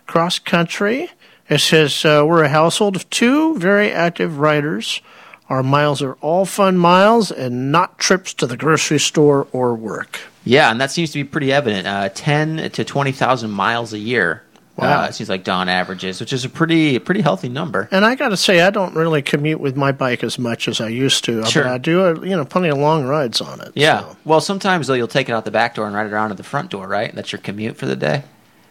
[0.05, 1.09] cross country.
[1.49, 5.01] It says uh, we're a household of two very active riders.
[5.49, 10.19] Our miles are all fun miles and not trips to the grocery store or work.
[10.47, 11.87] Yeah, and that seems to be pretty evident.
[11.87, 14.43] Uh, Ten to twenty thousand miles a year.
[14.77, 15.03] Wow.
[15.03, 17.87] Uh, it seems like Don averages, which is a pretty pretty healthy number.
[17.91, 20.79] And I got to say, I don't really commute with my bike as much as
[20.79, 21.43] I used to.
[21.45, 21.63] Sure.
[21.63, 23.71] But I do, uh, you know, plenty of long rides on it.
[23.73, 24.01] Yeah.
[24.01, 24.17] so.
[24.23, 26.35] Well, sometimes though you'll take it out the back door and ride it around to
[26.35, 27.13] the front door, right?
[27.13, 28.23] That's your commute for the day.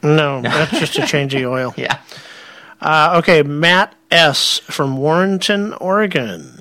[0.03, 1.75] No, that's just a change of oil.
[1.77, 1.99] Yeah.
[2.81, 4.59] Uh, okay, Matt S.
[4.61, 6.61] from Warrenton, Oregon.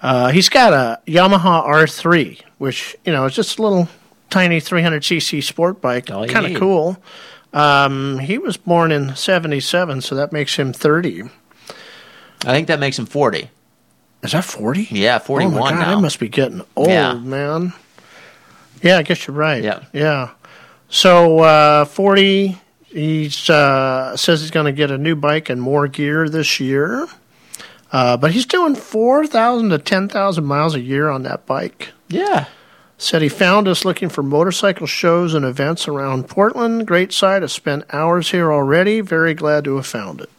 [0.00, 3.88] Uh, he's got a Yamaha R3, which, you know, is just a little
[4.30, 6.10] tiny 300cc sport bike.
[6.10, 6.96] All Kind of cool.
[7.52, 11.22] Um, he was born in 77, so that makes him 30.
[12.44, 13.50] I think that makes him forty.
[14.22, 14.88] Is that 40?
[14.90, 15.98] Yeah, Oh, forty-one my God, now.
[15.98, 17.14] I must be getting old, Yeah.
[17.14, 17.72] man.
[18.82, 19.62] Yeah, I guess you're right.
[19.62, 19.80] Yeah.
[19.92, 20.30] Yeah.
[20.88, 22.56] So, uh, 40,
[22.86, 27.06] he uh, says he's going to get a new bike and more gear this year.
[27.90, 31.90] Uh, but he's doing 4,000 to 10,000 miles a year on that bike.
[32.08, 32.46] Yeah.
[33.00, 36.84] Said he found us looking for motorcycle shows and events around Portland.
[36.84, 37.44] Great site.
[37.44, 39.00] I've spent hours here already.
[39.00, 40.30] Very glad to have found it.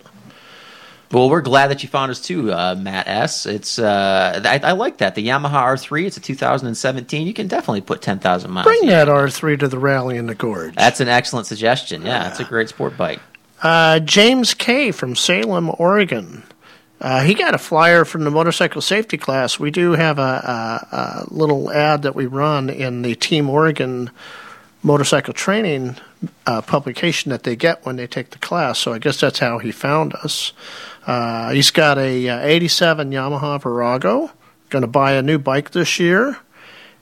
[1.12, 3.48] Well, we're glad that you found us too, uh, Matt S.
[3.48, 6.06] It's uh, I, I like that the Yamaha R3.
[6.06, 7.26] It's a 2017.
[7.26, 8.66] You can definitely put 10,000 miles.
[8.66, 10.76] Bring that R3 to the rally in the gorge.
[10.76, 12.04] That's an excellent suggestion.
[12.04, 13.22] Yeah, it's a great sport bike.
[13.64, 14.92] Uh, James K.
[14.92, 16.44] from Salem, Oregon.
[17.02, 19.60] Uh, he got a flyer from the motorcycle safety class.
[19.60, 24.12] We do have a, a, a little ad that we run in the Team Oregon
[24.84, 25.96] motorcycle training
[26.46, 28.80] uh, publication that they get when they take the class.
[28.80, 30.54] So I guess that's how he found us.
[31.08, 34.32] Uh, he's got a uh, 87 Yamaha Virago.
[34.70, 36.38] Going to buy a new bike this year.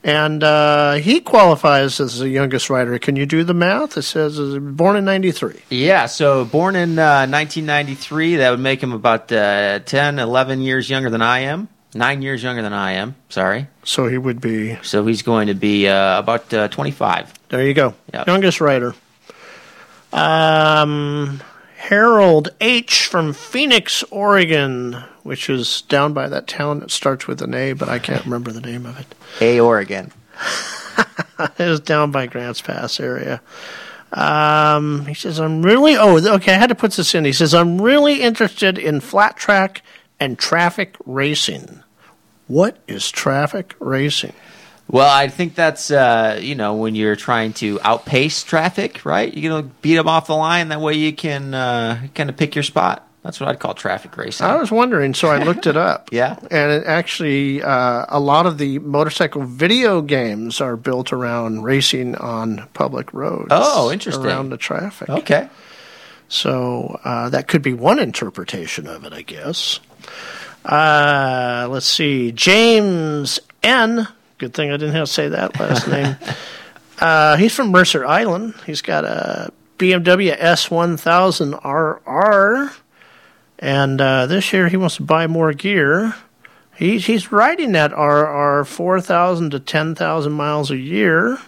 [0.08, 2.98] And uh, he qualifies as the youngest writer.
[2.98, 3.98] Can you do the math?
[3.98, 5.60] It says born in 93.
[5.68, 10.88] Yeah, so born in uh, 1993, that would make him about uh, 10, 11 years
[10.88, 11.68] younger than I am.
[11.92, 13.66] Nine years younger than I am, sorry.
[13.84, 14.78] So he would be.
[14.82, 17.34] So he's going to be uh, about uh, 25.
[17.50, 17.94] There you go.
[18.14, 18.28] Yep.
[18.28, 18.94] Youngest writer.
[20.10, 21.42] Um,
[21.76, 23.06] Harold H.
[23.06, 27.90] from Phoenix, Oregon, which is down by that town that starts with an A, but
[27.90, 29.14] I can't remember the name of it.
[29.42, 30.10] A Oregon.
[31.38, 33.42] it was down by Grants Pass area.
[34.10, 37.26] Um, he says, I'm really, oh, okay, I had to put this in.
[37.26, 39.82] He says, I'm really interested in flat track
[40.18, 41.82] and traffic racing.
[42.46, 44.32] What is traffic racing?
[44.90, 49.30] Well, I think that's uh, you know when you're trying to outpace traffic, right?
[49.36, 50.68] You're gonna beat them off the line.
[50.68, 53.06] That way you can uh, kind of pick your spot.
[53.28, 54.46] That's what I'd call traffic racing.
[54.46, 56.08] I was wondering, so I looked it up.
[56.18, 56.38] Yeah.
[56.50, 62.14] And it actually, uh, a lot of the motorcycle video games are built around racing
[62.14, 63.48] on public roads.
[63.50, 64.24] Oh, interesting.
[64.24, 65.10] Around the traffic.
[65.10, 65.46] Okay.
[66.28, 69.78] So uh, that could be one interpretation of it, I guess.
[70.64, 72.32] Uh, let's see.
[72.32, 74.08] James N.
[74.38, 76.16] Good thing I didn't have to say that last name.
[76.98, 78.54] Uh, he's from Mercer Island.
[78.64, 82.72] He's got a BMW S1000RR.
[83.58, 86.14] And uh, this year he wants to buy more gear.
[86.76, 91.38] He's, he's riding that RR 4,000 to 10,000 miles a year.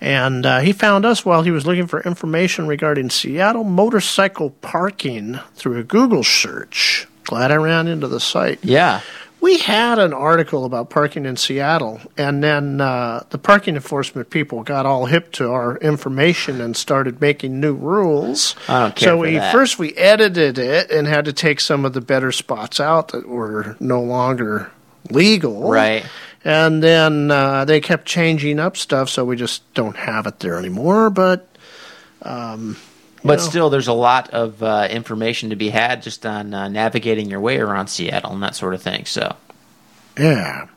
[0.00, 5.40] And uh, he found us while he was looking for information regarding Seattle motorcycle parking
[5.54, 7.06] through a Google search.
[7.24, 8.58] Glad I ran into the site.
[8.62, 9.00] Yeah.
[9.44, 14.62] We had an article about parking in Seattle, and then uh, the parking enforcement people
[14.62, 18.56] got all hip to our information and started making new rules.
[18.66, 19.52] I don't care so we that.
[19.52, 23.28] first we edited it and had to take some of the better spots out that
[23.28, 24.72] were no longer
[25.10, 25.68] legal.
[25.68, 26.06] Right.
[26.42, 30.58] And then uh, they kept changing up stuff, so we just don't have it there
[30.58, 31.10] anymore.
[31.10, 31.46] But
[32.22, 32.78] um,
[33.24, 33.44] But know.
[33.44, 37.40] still, there's a lot of uh, information to be had just on uh, navigating your
[37.40, 39.06] way around Seattle and that sort of thing.
[39.06, 39.34] So,
[40.18, 40.68] Yeah.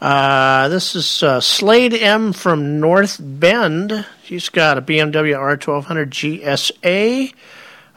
[0.00, 4.06] Uh, this is uh, Slade M from North Bend.
[4.22, 7.32] He's got a BMW R1200 GSA.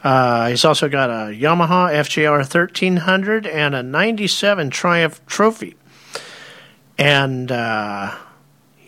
[0.02, 5.76] Uh, he's also got a Yamaha FJR 1300 and a 97 Triumph Trophy.
[6.96, 8.14] And uh,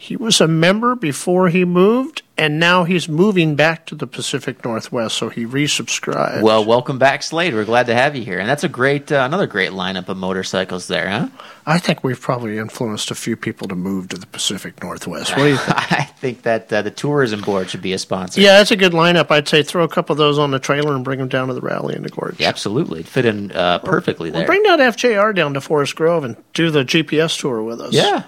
[0.03, 4.65] he was a member before he moved, and now he's moving back to the Pacific
[4.65, 6.43] Northwest, so he resubscribed.
[6.43, 7.55] well, welcome back, Slade.
[7.55, 10.17] We're glad to have you here, and that's a great, uh, another great lineup of
[10.17, 11.29] motorcycles there, huh?
[11.67, 15.37] I think we've probably influenced a few people to move to the Pacific Northwest.
[15.37, 15.93] What do you think?
[15.93, 18.41] I think that uh, the tourism board should be a sponsor.
[18.41, 19.31] Yeah, that's a good lineup.
[19.31, 21.55] I'd say throw a couple of those on the trailer and bring them down to
[21.55, 22.41] the rally in the gorge.
[22.41, 24.47] Yeah, absolutely, It'd fit in uh, perfectly Well, there.
[24.49, 27.93] bring that FJR down to Forest Grove and do the GPS tour with us.
[27.93, 28.25] yeah,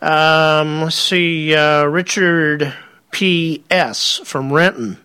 [0.00, 1.54] Um, let's see.
[1.54, 2.72] Uh, Richard
[3.10, 4.20] P.S.
[4.24, 4.98] from Renton.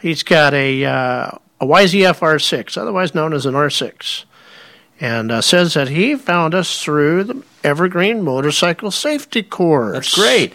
[0.00, 1.30] He's got a, uh,
[1.60, 4.24] a YZF R6, otherwise known as an R6,
[5.00, 9.94] and uh, says that he found us through the Evergreen Motorcycle Safety Course.
[9.94, 10.52] that's great.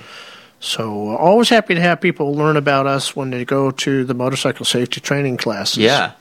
[0.59, 4.63] So, always happy to have people learn about us when they go to the motorcycle
[4.63, 5.79] safety training classes.
[5.79, 6.11] Yeah,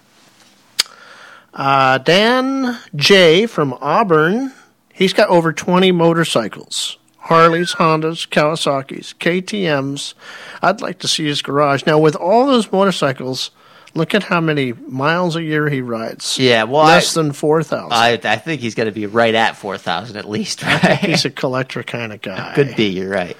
[1.53, 3.45] Uh, Dan J.
[3.47, 4.51] from Auburn,
[4.95, 10.15] he's got over 20 motorcycles Harleys, Hondas, Kawasaki's, KTM's.
[10.63, 11.85] I'd like to see his garage.
[11.87, 13.51] Now, with all those motorcycles,
[13.95, 16.39] look at how many miles a year he rides.
[16.39, 16.63] yeah.
[16.65, 17.93] Well, Less I, than 4,000.
[17.93, 20.63] I, I think he's got to be right at four thousand at least.
[20.63, 20.99] Right?
[20.99, 22.53] He's a collector kind of guy.
[22.55, 22.87] Could be.
[22.87, 23.37] You're right.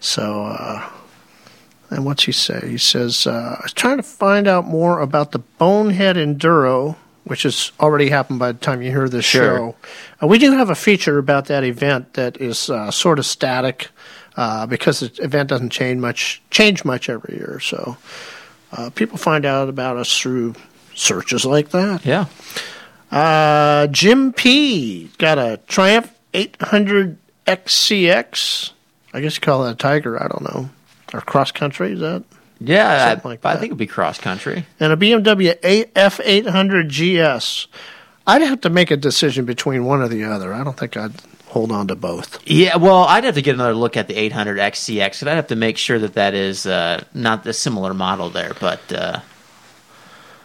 [0.00, 0.88] So, uh,
[1.90, 2.60] and what's he say?
[2.68, 7.42] He says, uh, I was trying to find out more about the Bonehead Enduro, which
[7.44, 9.56] has already happened by the time you hear this Sure.
[9.56, 9.74] show.
[10.22, 13.88] Uh, we do have a feature about that event that is uh, sort of static
[14.36, 17.60] uh, because the event doesn't change much, change much every year.
[17.60, 17.96] So,
[18.72, 20.54] uh, people find out about us through
[20.94, 22.04] searches like that.
[22.04, 22.26] Yeah.
[23.10, 25.10] Uh, Jim P.
[25.18, 27.16] got a Triumph 800
[27.46, 28.70] XCX.
[29.12, 30.20] I guess you call that a Tiger.
[30.20, 30.70] I don't know.
[31.12, 32.24] Or cross country, is that?
[32.66, 34.66] Yeah, Something I, like I think it'd be cross country.
[34.80, 37.66] and a BMW A- F800 GS.
[38.26, 40.54] I'd have to make a decision between one or the other.
[40.54, 41.12] I don't think I'd
[41.48, 42.40] hold on to both.
[42.48, 45.48] Yeah, well, I'd have to get another look at the 800 XCX, and I'd have
[45.48, 48.80] to make sure that that is uh, not the similar model there, but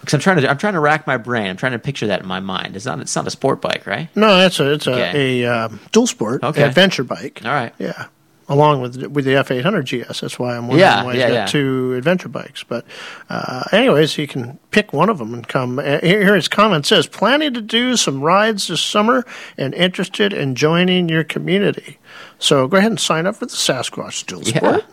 [0.01, 1.47] because I'm trying to, I'm trying to rack my brain.
[1.47, 2.75] I'm trying to picture that in my mind.
[2.75, 4.09] It's not, it's not a sport bike, right?
[4.15, 5.43] No, it's a it's a, Okay.
[5.43, 6.63] a um, dual sport Okay.
[6.63, 7.41] adventure bike.
[7.45, 7.73] All right.
[7.79, 8.07] Yeah,
[8.49, 10.19] along with with the F800 GS.
[10.19, 11.45] That's why I'm wondering Yeah, why he's yeah, got yeah.
[11.45, 12.63] two adventure bikes.
[12.63, 12.85] But
[13.29, 15.79] uh, anyways, he can pick one of them and come.
[15.79, 19.25] Uh, here, here his comment says: planning to do some rides this summer
[19.57, 21.99] and interested in joining your community.
[22.39, 24.43] So go ahead and sign up for the Sasquatch Dual.
[24.43, 24.85] Sport.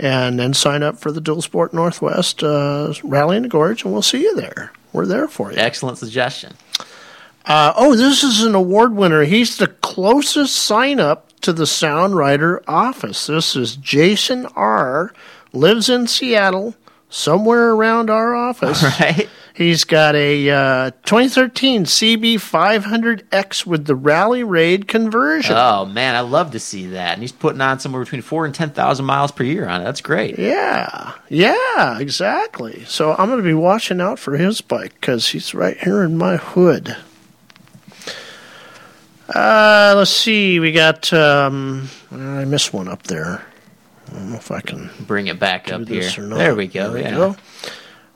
[0.00, 3.92] And then sign up for the Dual Sport Northwest uh, Rally in the Gorge, and
[3.92, 4.72] we'll see you there.
[4.92, 5.58] We're there for you.
[5.58, 6.54] Excellent suggestion.
[7.44, 9.24] Uh, oh, this is an award winner.
[9.24, 13.26] He's the closest sign up to the Sound Rider office.
[13.26, 15.12] This is Jason R.
[15.52, 16.74] Lives in Seattle,
[17.08, 18.82] somewhere around our office.
[19.00, 19.28] Right.
[19.54, 25.56] He's got a uh, 2013 CB500X with the Rally Raid conversion.
[25.58, 27.14] Oh man, I love to see that.
[27.14, 29.84] And he's putting on somewhere between four and ten thousand miles per year on it.
[29.84, 30.38] That's great.
[30.38, 32.84] Yeah, yeah, exactly.
[32.84, 36.16] So I'm going to be watching out for his bike because he's right here in
[36.16, 36.96] my hood.
[39.28, 40.58] Uh, let's see.
[40.58, 41.12] We got.
[41.12, 43.44] Um, I missed one up there.
[44.08, 46.08] I don't know if I can Bring it back up here.
[46.08, 46.84] There we go.
[46.84, 47.10] There we yeah.
[47.10, 47.36] go.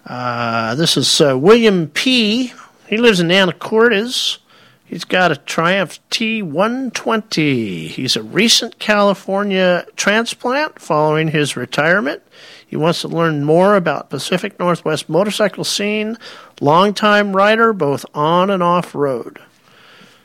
[0.06, 2.52] Uh, this is uh, William P.
[2.88, 4.38] He lives in Anacortes.
[4.84, 7.88] He's got a Triumph T120.
[7.88, 12.22] He's a recent California transplant following his retirement.
[12.66, 16.18] He wants to learn more about Pacific Northwest motorcycle scene.
[16.60, 19.38] Longtime rider, both on and off road.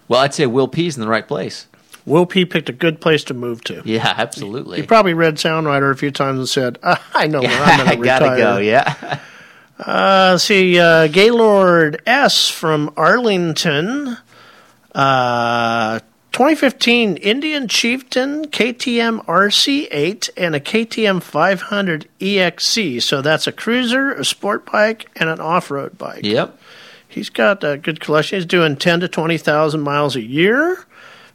[0.08, 1.68] Well, I'd say Will P's in the right place.
[2.06, 3.82] Will P picked a good place to move to.
[3.84, 4.80] Yeah, absolutely.
[4.80, 7.86] He probably read Sound Rider a few times and said, "Ah, "I know where I'm
[7.86, 8.58] going to gotta retire." go.
[8.60, 9.20] Yeah.
[9.80, 14.18] Uh, let's see, uh, Gaylord S from Arlington.
[14.96, 16.00] Uh,
[16.32, 23.02] 2015 Indian Chieftain KTM RC8 and a KTM 500 EXC.
[23.02, 26.24] So that's a cruiser, a sport bike, and an off road bike.
[26.24, 26.57] Yep.
[27.08, 28.38] He's got a good collection.
[28.38, 30.86] He's doing 10 to 20,000 miles a year.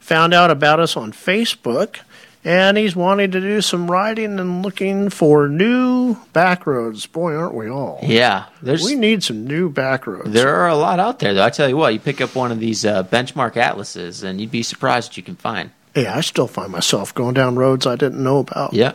[0.00, 2.00] Found out about us on Facebook.
[2.44, 7.06] And he's wanting to do some riding and looking for new back roads.
[7.06, 8.00] Boy, aren't we all?
[8.02, 8.46] Yeah.
[8.60, 10.30] There's we need some new back roads.
[10.32, 11.44] there are a lot out there though.
[11.44, 14.50] I tell you what, you pick up one of these uh, benchmark atlases, and you'd
[14.50, 15.70] be surprised what you can find.
[15.94, 18.72] Yeah, I still find myself going down roads I didn't know about.
[18.72, 18.94] Yeah.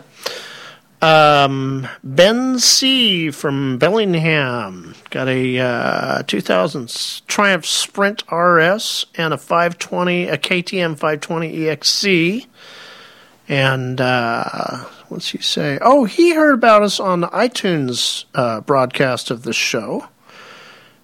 [1.00, 10.28] Um, ben C from Bellingham got a uh, 2000 Triumph Sprint RS and a 520,
[10.28, 12.48] a KTM 520 EXC.
[13.48, 15.78] And uh, what's he say?
[15.82, 20.08] Oh, he heard about us on the iTunes uh, broadcast of the show.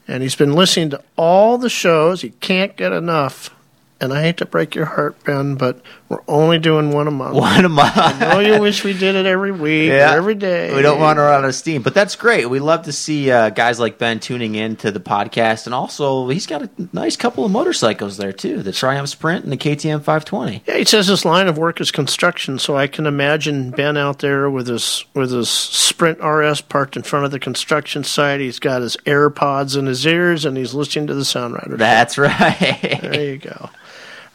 [0.08, 2.22] And he's been listening to all the shows.
[2.22, 3.56] He can't get enough.
[4.02, 5.82] And I hate to break your heart, Ben, but
[6.14, 7.36] we're only doing one a month.
[7.36, 7.98] One a month.
[7.98, 10.76] I know you wish we did it every week or every day.
[10.76, 12.50] We don't want to run out of steam, but that's great.
[12.50, 16.28] We love to see uh, guys like Ben tuning in to the podcast, and also
[16.30, 20.00] he's got a nice couple of motorcycles there too: the Triumph Sprint and the KTM
[20.00, 20.64] 520.
[20.68, 24.20] Yeah, he says his line of work is construction, so I can imagine Ben out
[24.20, 28.40] there with his with his Sprint RS parked in front of the construction site.
[28.40, 31.78] He's got his AirPods in his ears, and he's listening to the Sound Rider.
[31.78, 33.00] That's right.
[33.02, 33.70] There you go.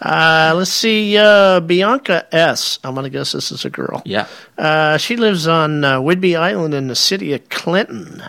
[0.01, 2.79] Uh, let's see, uh, Bianca S.
[2.85, 4.03] I'm gonna guess this is a girl.
[4.05, 4.27] Yeah.
[4.57, 8.23] Uh, she lives on uh, Whidbey Island in the city of Clinton.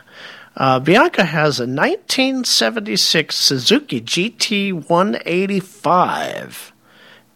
[0.58, 6.74] Uh, Bianca has a 1976 Suzuki GT 185.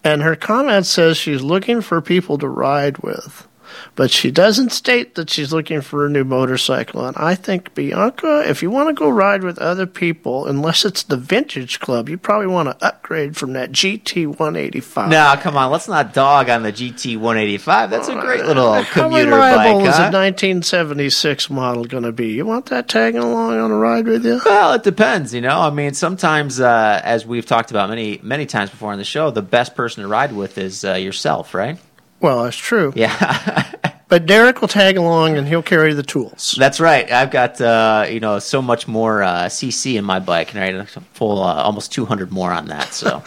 [0.03, 3.47] And her comment says she's looking for people to ride with.
[3.95, 7.05] But she doesn't state that she's looking for a new motorcycle.
[7.05, 11.03] And I think, Bianca, if you want to go ride with other people, unless it's
[11.03, 15.09] the Vintage Club, you probably want to upgrade from that GT 185.
[15.09, 15.71] No, come on.
[15.71, 17.89] Let's not dog on the GT 185.
[17.89, 19.89] That's a great little How commuter reliable bike.
[19.89, 20.03] is huh?
[20.03, 22.29] a 1976 model going to be?
[22.29, 24.41] You want that tagging along on a ride with you?
[24.45, 25.59] Well, it depends, you know.
[25.59, 29.31] I mean, sometimes, uh, as we've talked about many, many times before on the show,
[29.31, 31.77] the best person to ride with is uh, yourself, right?
[32.23, 32.93] Well, that's true.
[32.95, 33.69] Yeah,
[34.07, 36.55] But Derek will tag along and he'll carry the tools.
[36.57, 37.11] that's right.
[37.11, 40.65] I've got uh, you know so much more uh, CC in my bike, and I
[40.67, 42.93] had a full uh, almost 200 more on that.
[42.93, 43.23] So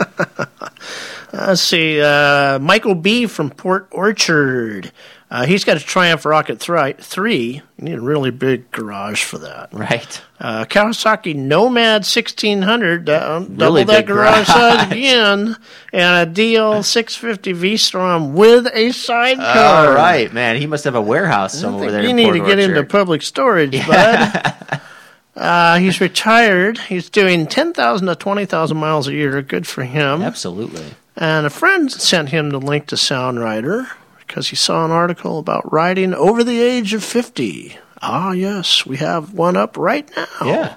[1.33, 2.01] Let's see.
[2.01, 3.27] Uh, Michael B.
[3.27, 4.93] from Port Orchard.
[5.29, 7.55] Uh, he's got a Triumph Rocket thri- 3.
[7.79, 9.71] You need a really big garage for that.
[9.73, 10.23] Right.
[10.39, 14.47] Uh, Kawasaki Nomad 1600, uh, double Really that big garage garage.
[14.47, 15.57] size again,
[15.93, 19.89] and a DL 650 V-Strom with a sidecar.
[19.89, 20.57] All right, man.
[20.61, 22.03] He must have a warehouse somewhere there.
[22.05, 22.91] you need Port to get into Orchard.
[22.91, 24.81] public storage, bud.
[25.37, 26.79] uh, he's retired.
[26.79, 29.43] He's doing 10,000 to 20,000 miles a year.
[29.43, 30.23] Good for him.
[30.23, 30.85] Absolutely.
[31.17, 33.89] And a friend sent him the link to Sound Rider
[34.27, 37.79] because he saw an article about riding over the age of 50.
[38.03, 40.27] Ah, yes, we have one up right now.
[40.45, 40.77] Yeah.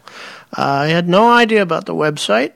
[0.57, 2.53] Uh, I had no idea about the website,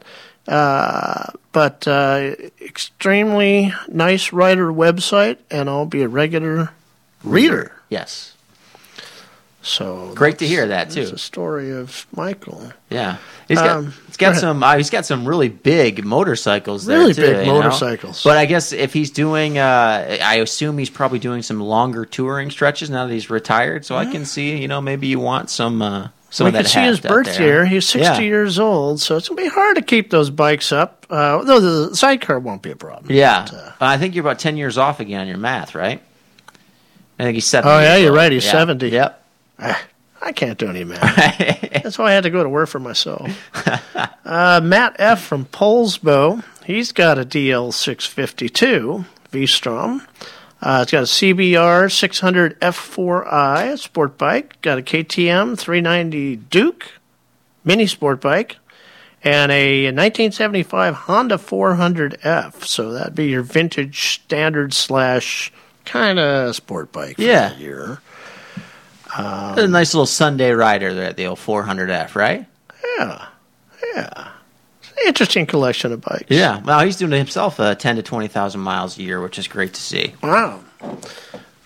[0.47, 6.71] uh, but uh, extremely nice writer website, and I'll be a regular
[7.23, 7.73] reader.
[7.89, 8.32] Yes.
[9.65, 11.15] So Great to hear that, It's too.
[11.15, 12.71] a story of Michael.
[12.89, 13.15] Yeah.
[13.47, 14.41] He's got, Um, he's go got ahead.
[14.41, 14.61] some.
[14.61, 16.85] Uh, he's got some really big motorcycles.
[16.85, 17.61] There Really too, big you know?
[17.61, 18.23] motorcycles.
[18.23, 22.51] But I guess if he's doing, uh, I assume he's probably doing some longer touring
[22.51, 23.85] stretches now that he's retired.
[23.85, 25.81] So I can see, you know, maybe you want some.
[25.81, 27.63] Uh, some we of that can see his birth year.
[27.63, 28.19] He's 60 Yeah.
[28.19, 31.05] years old, so it's going to be hard to keep those bikes up.
[31.09, 33.05] Uh, though the sidecar won't be a problem.
[33.13, 36.01] Yeah, uh, I think you're about ten years off again on your math, right?
[37.19, 37.73] I think he's seventy.
[37.73, 38.17] Oh, yeah, you're old.
[38.17, 38.31] right.
[38.31, 38.51] He's Yeah.
[38.51, 38.89] 70.
[38.89, 39.22] Yep.
[40.21, 41.15] I can't do any math.
[41.83, 43.29] That's why I had to go to work for myself.
[44.25, 45.21] uh, Matt F.
[45.23, 50.01] from Poulsbo, he's got a DL652 V-Strom.
[50.61, 54.61] Uh, it's got a CBR 600 F4i sport bike.
[54.61, 56.85] Got a KTM 390 Duke
[57.65, 58.57] mini sport bike.
[59.25, 62.63] And a 1975 Honda 400F.
[62.65, 65.51] So that'd be your vintage standard slash
[65.85, 67.17] kind of sport bike.
[67.17, 67.49] For Yeah.
[67.49, 67.59] that
[69.17, 69.65] year.
[69.65, 72.45] a nice little Sunday rider there at the old 400F, right?
[72.97, 73.25] Yeah,
[73.95, 74.29] yeah.
[75.05, 76.25] Interesting collection of bikes.
[76.29, 76.61] Yeah.
[76.61, 79.73] Well, he's doing himself uh, ten to twenty thousand miles a year, which is great
[79.73, 80.13] to see.
[80.23, 80.61] Wow.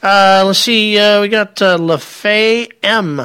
[0.01, 0.97] Uh, let's see.
[0.97, 3.17] Uh, we got uh, LaFay M.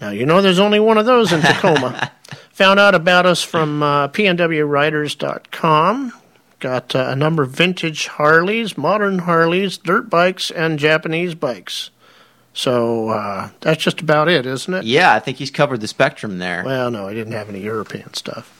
[0.00, 2.12] Now you know there's only one of those in Tacoma.
[2.52, 6.12] Found out about us from uh, pnwriders.com.
[6.58, 11.90] Got uh, a number of vintage Harleys, modern Harleys, dirt bikes, and Japanese bikes.
[12.56, 14.84] So uh, that's just about it, isn't it?
[14.84, 16.64] Yeah, I think he's covered the spectrum there.
[16.64, 18.50] Well, no, he didn't have any European stuff.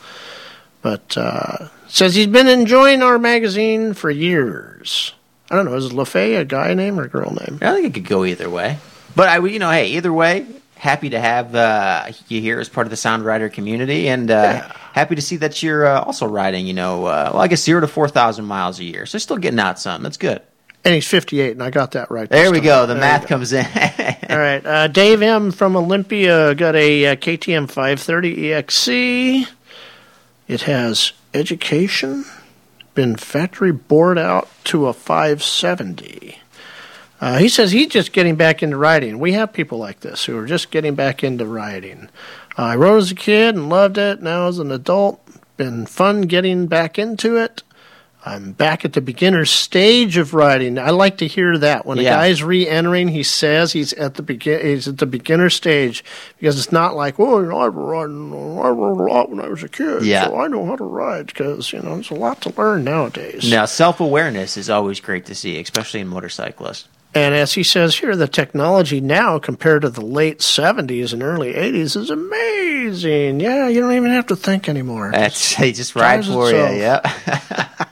[0.83, 5.15] But uh, says he's been enjoying our magazine for years.
[5.51, 5.75] I don't know.
[5.75, 7.59] Is LaFay a guy name or a girl name?
[7.63, 8.79] I think it could go either way.
[9.17, 12.87] But I, you know, hey, either way, happy to have uh, you here as part
[12.87, 14.61] of the Sound Rider community, and uh,
[14.93, 16.67] happy to see that you're uh, also riding.
[16.67, 19.39] You know, uh, well, I guess zero to four thousand miles a year, so still
[19.39, 20.03] getting out some.
[20.03, 20.43] That's good.
[20.87, 22.31] And he's 58, and I got that right.
[22.31, 22.65] There we time.
[22.65, 22.87] go.
[22.87, 23.27] The There math go.
[23.27, 23.67] comes in.
[24.31, 24.65] All right.
[24.65, 25.51] Uh, Dave M.
[25.51, 29.49] from Olympia got a uh, KTM 530 EXC.
[30.47, 32.25] It has education,
[32.95, 36.39] been factory bored out to a 570.
[37.21, 39.19] Uh, he says he's just getting back into riding.
[39.19, 42.11] We have people like this who are just getting back into riding.
[42.57, 44.23] I rode as a kid and loved it.
[44.23, 45.21] Now as an adult,
[45.57, 47.65] been fun getting back into it.
[48.29, 50.81] I'm back at the beginner stage of riding.
[50.81, 52.17] I like to hear that when a Yeah.
[52.17, 53.07] guy's re-entering.
[53.07, 54.67] He says he's at the begin.
[54.67, 56.05] He's at the beginner stage
[56.41, 59.47] because it's not like, oh, you know, I rode, I rode a lot when I
[59.49, 60.25] was a kid, Yeah.
[60.27, 61.27] so I know how to ride.
[61.29, 63.49] Because you know, there's a lot to learn nowadays.
[63.49, 66.89] now, self awareness is always great to see, especially in motorcyclists.
[67.17, 71.55] And as he says here, the technology now compared to the late 70s and early
[71.55, 73.41] 80s is amazing.
[73.41, 75.13] Yeah, you don't even have to think anymore.
[75.13, 76.57] That's they just ride for you.
[76.57, 77.05] itself.
[77.27, 77.77] Yep.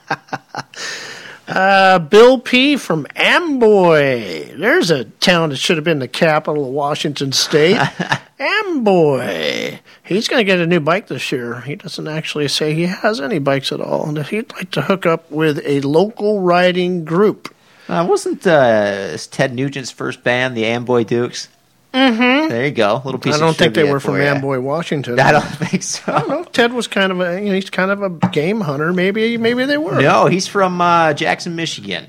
[1.47, 2.75] Uh, Bill P.
[2.75, 4.57] from Amboy.
[4.57, 7.79] There's a town that should have been the capital of Washington State.
[8.39, 9.77] Amboy.
[10.03, 11.61] He's going to get a new bike this year.
[11.61, 15.05] He doesn't actually say he has any bikes at all, and he'd like to hook
[15.05, 17.54] up with a local riding group.
[17.87, 21.49] Uh, wasn't uh, Ted Nugent's first band the Amboy Dukes?
[21.93, 22.49] Mm-hmm.
[22.49, 23.01] There you go.
[23.05, 23.35] Little piece.
[23.35, 24.33] I don't of think they were from for ya.
[24.33, 25.17] Amboy, Washington.
[25.19, 26.01] I don't think so.
[26.11, 26.43] I don't know.
[26.43, 28.91] Ted was kind of a you know, he's kind of a game hunter.
[28.91, 30.01] Maybe maybe they were.
[30.01, 32.07] No, he's from uh, Jackson, Michigan.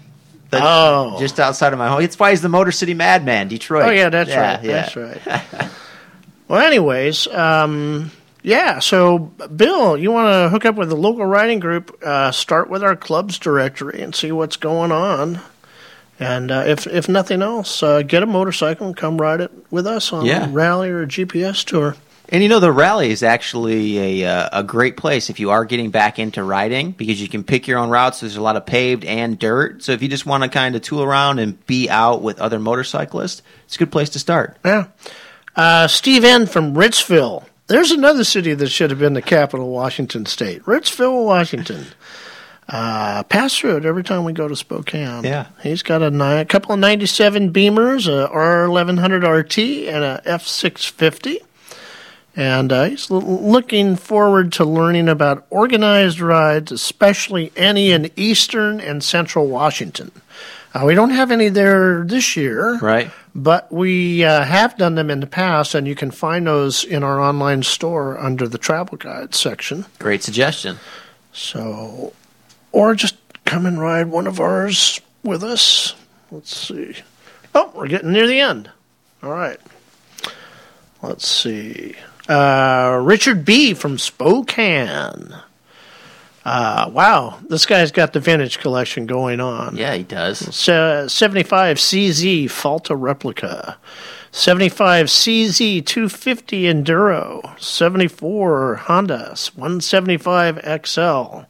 [0.51, 1.17] The- Oh.
[1.21, 2.01] just outside of my home.
[2.01, 3.85] That's why he's the Motor City Madman, Detroit.
[3.89, 4.65] Oh yeah, that's right.
[4.65, 4.89] yeah.
[4.91, 5.71] That's right.
[6.49, 8.11] well, anyways, um,
[8.43, 8.79] yeah.
[8.81, 11.97] So, Bill, you want to hook up with the local writing group?
[12.03, 15.41] Uh, start with our club's directory and see what's going on.
[16.19, 19.87] And uh, if if nothing else, uh, get a motorcycle and come ride it with
[19.87, 20.47] us on Yeah.
[20.47, 21.97] a rally or a GPS tour.
[22.29, 25.65] And you know the rally is actually a uh, a great place if you are
[25.65, 28.21] getting back into riding because you can pick your own routes.
[28.21, 30.83] There's a lot of paved and dirt, so if you just want to kind of
[30.83, 34.57] tool around and be out with other motorcyclists, it's a good place to start.
[34.65, 34.87] Yeah.
[35.55, 36.47] Uh, Steve N.
[36.47, 37.45] from Ritzville.
[37.69, 40.63] There's another city that should have been the capital of Washington State.
[40.65, 41.87] Ritzville, Washington.
[42.69, 45.23] Uh, pass through it every time we go to Spokane.
[45.23, 45.47] Yeah.
[45.63, 51.37] He's got a, ni- a couple of 97 Beamers, a R1100 RT, and a F650.
[52.35, 58.81] And uh, he's l- looking forward to learning about organized rides, especially any in eastern
[58.81, 60.11] and central Washington.
[60.75, 62.79] Uh, we don't have any there this year.
[62.81, 63.11] Right.
[63.35, 67.03] But we uh, have done them in the past, and you can find those in
[67.05, 69.87] our online store under the travel guide section.
[69.99, 70.79] Great suggestion.
[71.33, 72.13] So,
[72.77, 73.17] or just
[73.47, 75.95] come and ride one of ours with us.
[76.31, 76.95] Let's see.
[77.55, 78.71] Oh, we're getting near the end.
[79.23, 79.59] All right.
[81.01, 81.95] Let's see.
[82.29, 83.73] Uh, Richard B.
[83.73, 85.35] from Spokane.
[86.45, 89.75] Uh, wow, this guy's got the vintage collection going on.
[89.77, 90.39] Yeah, he does.
[90.55, 93.79] Se- 75 CZ Falta replica.
[94.33, 97.59] 75 CZ 250 Enduro.
[97.59, 101.47] 74 Honda 175 XL.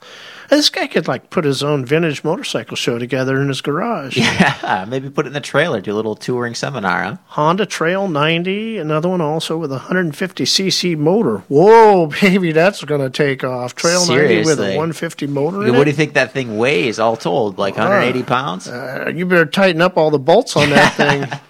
[0.49, 4.17] This guy could like put his own vintage motorcycle show together in his garage.
[4.37, 7.17] Yeah, maybe put it in the trailer, do a little touring seminar, huh?
[7.27, 11.39] Honda Trail 90, another one also with a 150cc motor.
[11.49, 13.75] Whoa, baby, that's going to take off.
[13.75, 17.59] Trail 90 with a 150 motor What do you think that thing weighs all told?
[17.59, 18.69] Like 180 pounds?
[18.69, 21.41] Uh, you better tighten up all the bolts on that thing.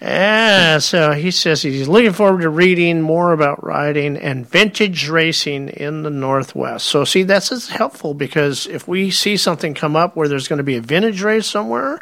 [0.00, 5.68] Yeah, so he says he's looking forward to reading more about riding and vintage racing
[5.68, 6.86] in the Northwest.
[6.86, 10.62] So, see, that's helpful because if we see something come up where there's going to
[10.62, 12.00] be a vintage race somewhere,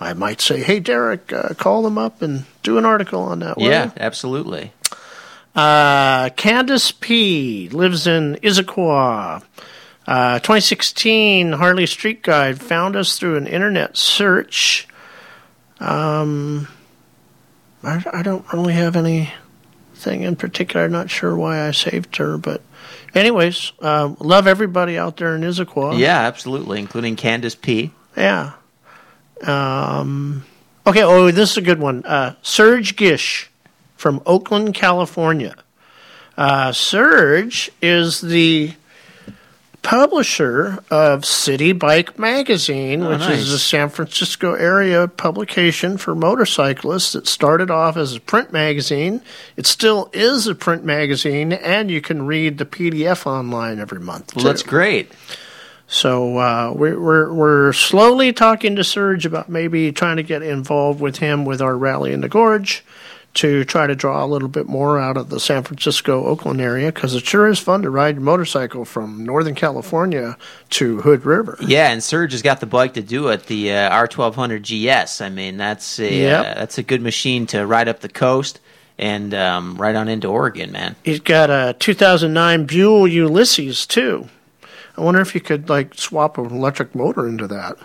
[0.00, 3.58] I might say, hey, Derek, uh, call them up and do an article on that.
[3.58, 4.72] Yeah, you?" absolutely.
[5.54, 7.68] Uh, Candace P.
[7.70, 9.42] lives in Issaquah.
[10.06, 14.86] Uh, 2016 Harley Street Glide found us through an internet search.
[15.80, 16.68] Um,
[17.86, 20.84] I, I don't really have anything in particular.
[20.84, 22.62] I'm not sure why I saved her, but
[23.14, 25.98] anyways, uh, love everybody out there in Issaquah.
[25.98, 27.92] Yeah, absolutely, including Candace P.
[28.16, 28.54] Yeah.
[29.42, 30.44] Um,
[30.86, 31.02] okay.
[31.02, 32.04] Oh, this is a good one.
[32.04, 33.50] Uh, Surj Gish
[33.96, 35.54] from Oakland, California.
[36.36, 38.72] Uh, Serge is the
[39.86, 43.38] publisher of City Bike Magazine, Oh, which nice.
[43.38, 49.22] is a San Francisco area publication for motorcyclists that started off as a print magazine.
[49.56, 54.34] It still is a print magazine, and you can read the PDF online every month.
[54.34, 55.12] Well, that's great.
[55.86, 61.00] So uh, we're, we're we're slowly talking to Surj about maybe trying to get involved
[61.00, 62.84] with him with our rally in the gorge
[63.36, 66.90] to try to draw a little bit more out of the San Francisco Oakland area
[66.90, 70.36] because it sure is fun to ride your motorcycle from Northern California
[70.70, 71.58] to Hood River.
[71.60, 74.62] Yeah, and Surj has got the bike to do it, the uh, R1200
[75.04, 75.20] GS.
[75.20, 76.40] I mean, that's a Yep.
[76.40, 78.58] uh, that's a good machine to ride up the coast
[78.98, 80.96] and um, right on into Oregon, man.
[81.04, 84.28] He's got a 2009 Buell Ulysses too.
[84.96, 87.76] I wonder if you could like swap an electric motor into that.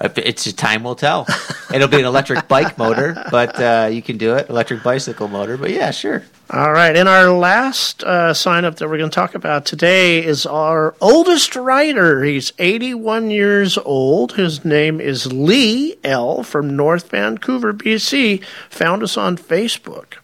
[0.00, 1.26] It's time will tell.
[1.74, 4.48] It'll be an electric bike motor, but uh, you can do it.
[4.48, 6.22] Electric bicycle motor, but yeah, sure.
[6.50, 10.24] All right, and our last uh, sign up that we're going to talk about today
[10.24, 12.22] is our oldest writer.
[12.22, 14.34] He's 81 years old.
[14.34, 16.44] His name is Lee L.
[16.44, 18.44] from North Vancouver, BC.
[18.70, 20.14] Found us on Facebook.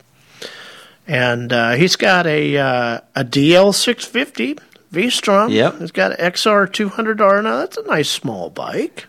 [1.08, 4.60] And uh, he's got a, uh, a DL650
[4.90, 5.50] V Strom.
[5.50, 5.78] Yep.
[5.80, 7.42] He's got an XR200R.
[7.42, 9.06] Now, that's a nice small bike.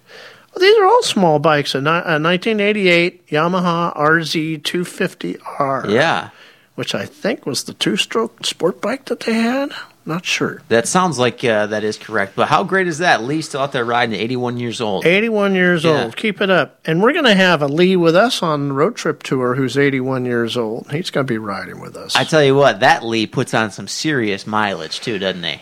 [0.54, 1.74] Well, these are all small bikes.
[1.76, 6.30] A, ni- a 1988 Yamaha RZ250R Yeah,
[6.76, 9.72] which I think was the two-stroke sport bike that they had.
[10.04, 10.64] Not sure.
[10.70, 12.36] that sounds like uh, that is correct.
[12.36, 13.22] But how great is that?
[13.22, 15.06] Lee still out there riding, 81 years old.
[15.06, 16.06] 81 years Yeah.
[16.06, 16.18] old.
[16.18, 16.80] Keep it up.
[16.86, 19.78] And we're going to have a Lee with us on the road trip tour who's
[19.78, 20.92] 81 years old.
[20.92, 22.16] He's going to be riding with us.
[22.16, 25.62] I tell you what, that Lee puts on some serious mileage too, doesn't he?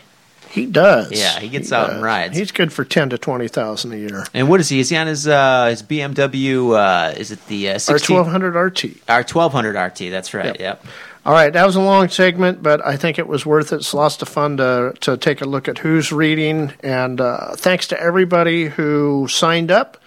[0.52, 1.12] He does.
[1.12, 2.38] Yeah, he gets out and rides.
[2.38, 4.26] He's good for 10 to 20,000 a year.
[4.34, 4.80] And what is he?
[4.80, 6.76] Is he on his uh, his BMW?
[6.76, 8.18] Uh, is it the uh, 16?
[8.18, 8.98] R1200 RT.
[9.08, 10.10] R twelve hundred RT.
[10.12, 10.48] That's right.
[10.48, 10.60] Yep.
[10.60, 10.86] Yep.
[11.26, 13.78] All right, that was a long segment, but I think it was worth it.
[13.78, 16.74] It's lots of fun to, to take a look at who's reading.
[16.80, 19.98] And uh, thanks to everybody who signed up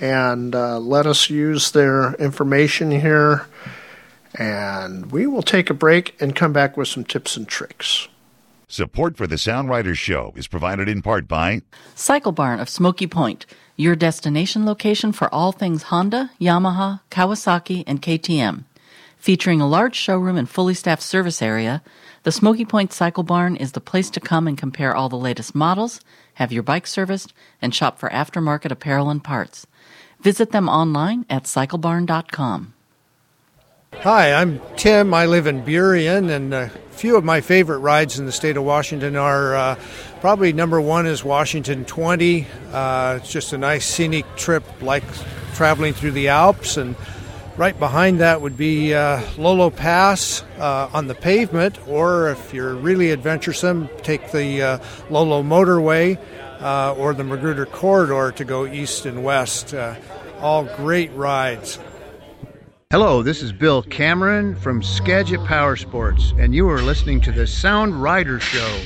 [0.00, 3.46] and uh, let us use their information here.
[4.34, 8.08] And we will take a break and come back with some tips and tricks.
[8.68, 11.62] Support for the Sound Riders Show is provided in part by
[11.94, 18.02] Cycle Barn of Smoky Point, your destination location for all things Honda, Yamaha, Kawasaki, and
[18.02, 18.64] KTM.
[19.18, 21.80] Featuring a large showroom and fully staffed service area,
[22.24, 25.54] the Smoky Point Cycle Barn is the place to come and compare all the latest
[25.54, 26.00] models,
[26.34, 27.32] have your bike serviced,
[27.62, 29.68] and shop for aftermarket apparel and parts.
[30.20, 32.74] Visit them online at cyclebarn.com.
[34.02, 35.12] Hi, I'm Tim.
[35.14, 38.62] I live in Burien, and a few of my favorite rides in the state of
[38.62, 39.78] Washington are uh,
[40.20, 42.46] probably number one is Washington 20.
[42.72, 45.02] Uh, it's just a nice scenic trip, like
[45.54, 46.94] traveling through the Alps, and
[47.56, 52.74] right behind that would be uh, Lolo Pass uh, on the pavement, or if you're
[52.74, 54.78] really adventuresome, take the uh,
[55.10, 56.18] Lolo Motorway
[56.60, 59.74] uh, or the Magruder Corridor to go east and west.
[60.38, 61.80] All great rides.
[62.92, 67.44] Hello, this is Bill Cameron from Skagit Power Sports, and you are listening to the
[67.44, 68.80] Sound Rider Show.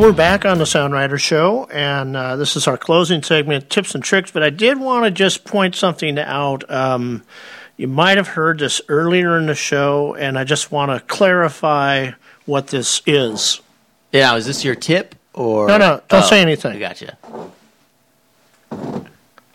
[0.00, 3.94] We're back on the Sound Rider Show, and uh, this is our closing segment, tips
[3.94, 4.30] and tricks.
[4.30, 6.68] But I did want to just point something out.
[6.70, 7.22] Um,
[7.76, 12.12] you might have heard this earlier in the show, and I just want to clarify
[12.46, 13.60] what this is.
[14.10, 16.76] Yeah, is this your tip or No, no, don't Oh, say anything.
[16.76, 17.18] I gotcha.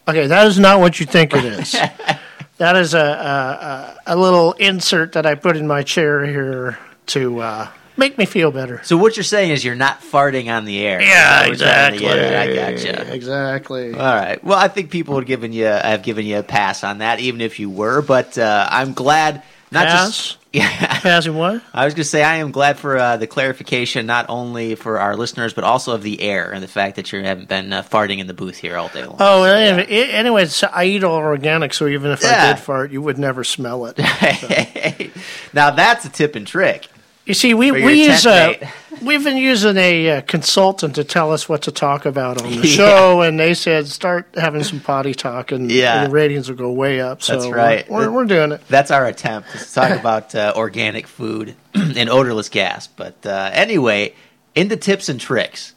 [0.07, 1.71] Okay, that is not what you think it is.
[2.59, 6.77] that is a, a, a, a little insert that I put in my chair here
[7.07, 7.67] to uh,
[7.97, 8.81] make me feel better.
[8.83, 11.01] So what you're saying is you're not farting on the air.
[11.01, 12.05] Yeah, Is that what exactly.
[12.05, 12.69] you're trying to get at?
[12.69, 13.13] I gotcha.
[13.13, 13.93] Exactly.
[13.93, 14.43] All right.
[14.43, 17.41] Well, I think people have given you have given you a pass on that, even
[17.41, 18.01] if you were.
[18.01, 20.07] But uh, I'm glad not Pass?
[20.09, 20.99] just yeah.
[21.01, 21.61] Passing what?
[21.73, 24.99] I was going to say I am glad for uh, the clarification, not only for
[24.99, 27.81] our listeners, but also of the air and the fact that you haven't been uh,
[27.83, 29.17] farting in the booth here all day long.
[29.19, 33.01] Oh, anyway, a- anyways, I eat all organic, so even if I did fart, you
[33.01, 33.97] would never smell it.
[35.53, 36.87] now that's a tip and trick.
[37.25, 38.53] You see, we, we use uh,
[39.01, 42.55] we've been using a uh, consultant to tell us what to talk about on the
[42.57, 42.63] Yeah.
[42.63, 46.03] show, and they said start having some potty talk, and, Yeah.
[46.03, 47.23] and the ratings will go way up.
[47.23, 47.89] So That's right.
[47.89, 48.61] We're, we're doing it.
[48.67, 52.85] That's our attempt to talk about uh, organic food and odorless gas.
[52.87, 54.13] But uh, anyway,
[54.53, 55.73] into tips and tricks.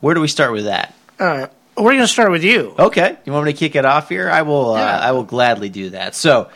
[0.00, 0.94] Where do we start with that?
[1.20, 2.74] All right, we're going to start with you.
[2.78, 4.28] Okay, you want me to kick it off here?
[4.30, 4.74] I will.
[4.74, 4.98] Uh, Yeah.
[4.98, 6.14] I will gladly do that.
[6.16, 6.48] So,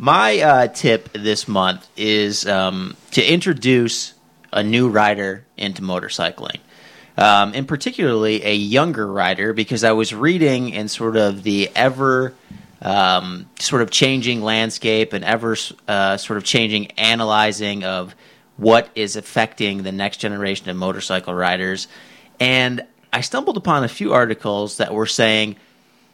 [0.00, 4.14] my uh, tip this month is um, to introduce
[4.50, 6.58] a new rider into motorcycling,
[7.18, 12.32] um, and particularly a younger rider, because I was reading in sort of the ever
[12.80, 15.54] um, sort of changing landscape and ever
[15.86, 18.14] uh, sort of changing analyzing of
[18.56, 21.88] what is affecting the next generation of motorcycle riders.
[22.40, 25.56] And I stumbled upon a few articles that were saying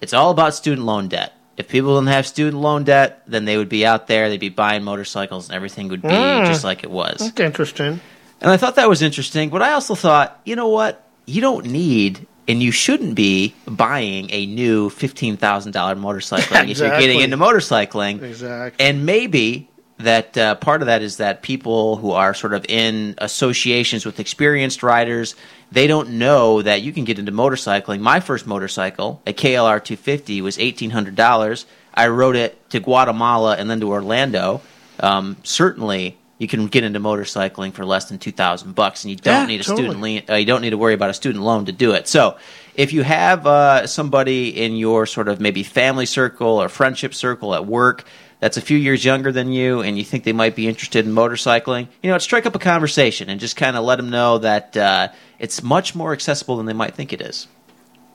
[0.00, 1.34] it's all about student loan debt.
[1.56, 4.50] If people didn't have student loan debt, then they would be out there, they'd be
[4.50, 6.46] buying motorcycles, and everything would be Mm.
[6.46, 7.18] just like it was.
[7.18, 8.00] That's interesting.
[8.42, 11.02] And I thought that was interesting, but I also thought, you know what?
[11.24, 17.20] You don't need and you shouldn't be buying a new $15,000 motorcycle if you're getting
[17.20, 18.22] into motorcycling.
[18.22, 18.86] Exactly.
[18.86, 19.68] And maybe
[19.98, 24.20] that uh, part of that is that people who are sort of in associations with
[24.20, 25.34] experienced riders,
[25.72, 28.00] they don't know that you can get into motorcycling.
[28.00, 31.64] My first motorcycle, a KLR 250, was $1,800.
[31.94, 34.60] I rode it to Guatemala and then to Orlando.
[35.00, 39.16] Um, certainly, you can get into motorcycling for less than two thousand bucks, and you
[39.16, 40.18] don't Yeah, need a totally.
[40.18, 40.30] student.
[40.30, 42.06] Uh, you don't need to worry about a student loan to do it.
[42.06, 42.36] So,
[42.74, 47.54] if you have uh, somebody in your sort of maybe family circle or friendship circle
[47.54, 48.04] at work
[48.40, 51.12] that's a few years younger than you, and you think they might be interested in
[51.12, 54.76] motorcycling, you know, strike up a conversation and just kind of let them know that
[54.76, 55.08] uh,
[55.38, 57.48] it's much more accessible than they might think it is.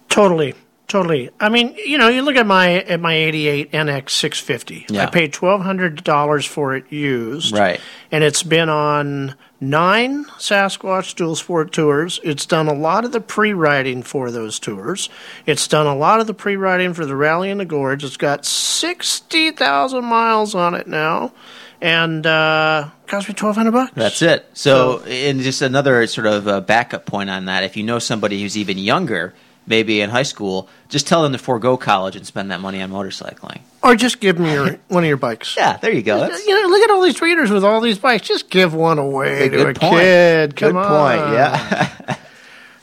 [0.10, 0.54] Totally,
[0.88, 1.30] totally.
[1.40, 4.86] I mean, you know, you look at my at my '88 NX 650.
[4.94, 5.04] Yeah.
[5.04, 7.80] I paid twelve hundred dollars for it used, Right.
[8.12, 12.20] And it's been on nine Sasquatch dual sport tours.
[12.24, 15.10] It's done a lot of the pre-riding for those tours.
[15.46, 18.04] It's done a lot of the pre-riding for the Rally in the Gorge.
[18.04, 21.32] It's got sixty thousand miles on it now,
[21.80, 23.94] and uh, cost me twelve hundred bucks.
[23.94, 24.46] That's it.
[24.54, 28.42] So, and just another sort of uh, backup point on that, if you know somebody
[28.42, 29.34] who's even younger,
[29.68, 32.90] maybe in high school, just tell them to forego college and spend that money on
[32.90, 33.62] motorcycling.
[33.84, 35.56] Or just give me your one of your bikes.
[35.58, 36.20] Yeah, there you go.
[36.20, 38.28] That's you know, look at all these readers with all these bikes.
[38.28, 39.94] Just give one away a to a good point.
[40.02, 40.56] kid.
[40.56, 40.88] Come Good on.
[41.20, 41.34] point.
[41.34, 42.16] Yeah.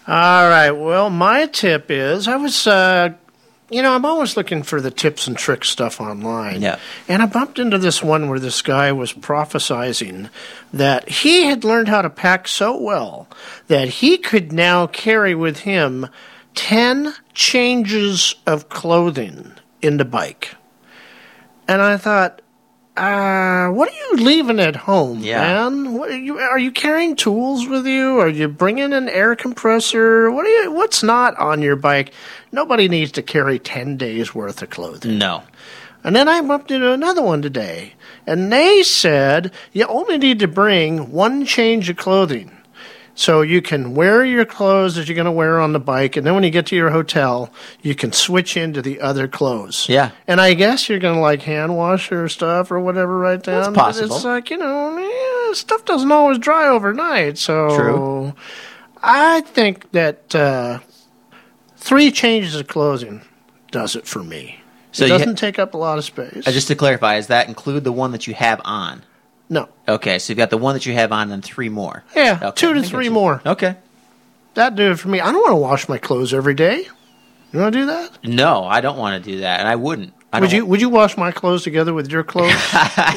[0.09, 0.70] All right.
[0.70, 3.11] Well, my tip is I was, uh,
[3.70, 6.62] you know, I'm always looking for the tips and tricks stuff online.
[6.62, 6.79] Yeah.
[7.09, 10.31] And I bumped into this one where this guy was prophesizing
[10.73, 13.29] that he had learned how to pack so well
[13.66, 16.07] that he could now carry with him
[16.55, 19.53] 10 changes of clothing
[19.83, 20.55] in the bike.
[21.69, 22.40] And I thought,
[22.97, 25.40] uh, what are you leaving at home, Yeah.
[25.43, 25.93] man?
[25.95, 28.19] What are you are you carrying tools with you?
[28.19, 30.31] Are you bringing an air compressor?
[30.32, 30.73] What are you?
[30.73, 32.12] What's not on your bike?
[32.51, 35.19] Nobody needs to carry ten days worth of clothing.
[35.19, 35.45] No.
[36.03, 37.95] And then I bumped into another one today,
[38.27, 42.51] and they said you only need to bring one change of clothing.
[43.19, 46.24] So you can wear your clothes that you're going to wear on the bike, and
[46.24, 47.51] then when you get to your hotel,
[47.82, 49.89] you can switch into the other clothes.
[49.89, 50.12] Yeah.
[50.28, 53.73] And I guess you're going to like hand wash your stuff or whatever right down.
[53.73, 54.15] but possible.
[54.15, 57.39] It's like, you know, eh, stuff doesn't always dry overnight.
[57.39, 58.35] So True.
[59.03, 60.78] I think that uh,
[61.77, 63.23] three changes of clothing
[63.73, 64.61] does it for me.
[64.93, 66.47] So it doesn't take up a lot of space.
[66.47, 69.03] Uh, just to clarify, does that include the one that you have on?
[69.51, 69.69] No.
[69.89, 72.05] Okay, so you've got the one that you have on and three more.
[72.15, 73.41] Yeah, Okay, two to three more.
[73.47, 73.77] Okay.
[74.55, 75.20] That do it for me.
[75.20, 76.87] I don't want to wash my clothes every day.
[77.53, 78.19] You want to do that?
[78.25, 80.12] No, I don't want to do that, and I wouldn't.
[80.31, 82.53] I would you Would you wash my clothes together with your clothes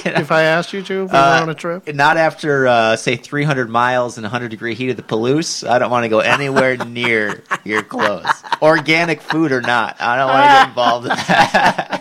[0.05, 1.03] if I asked you to?
[1.03, 1.93] If we Uh, were on a trip?
[1.93, 5.67] Not after, uh, say, 300 miles and 100 degree heat of the Palouse.
[5.69, 8.31] I don't want to go anywhere near your clothes.
[8.61, 9.97] Organic food or not.
[9.99, 11.97] I don't want to get involved in that.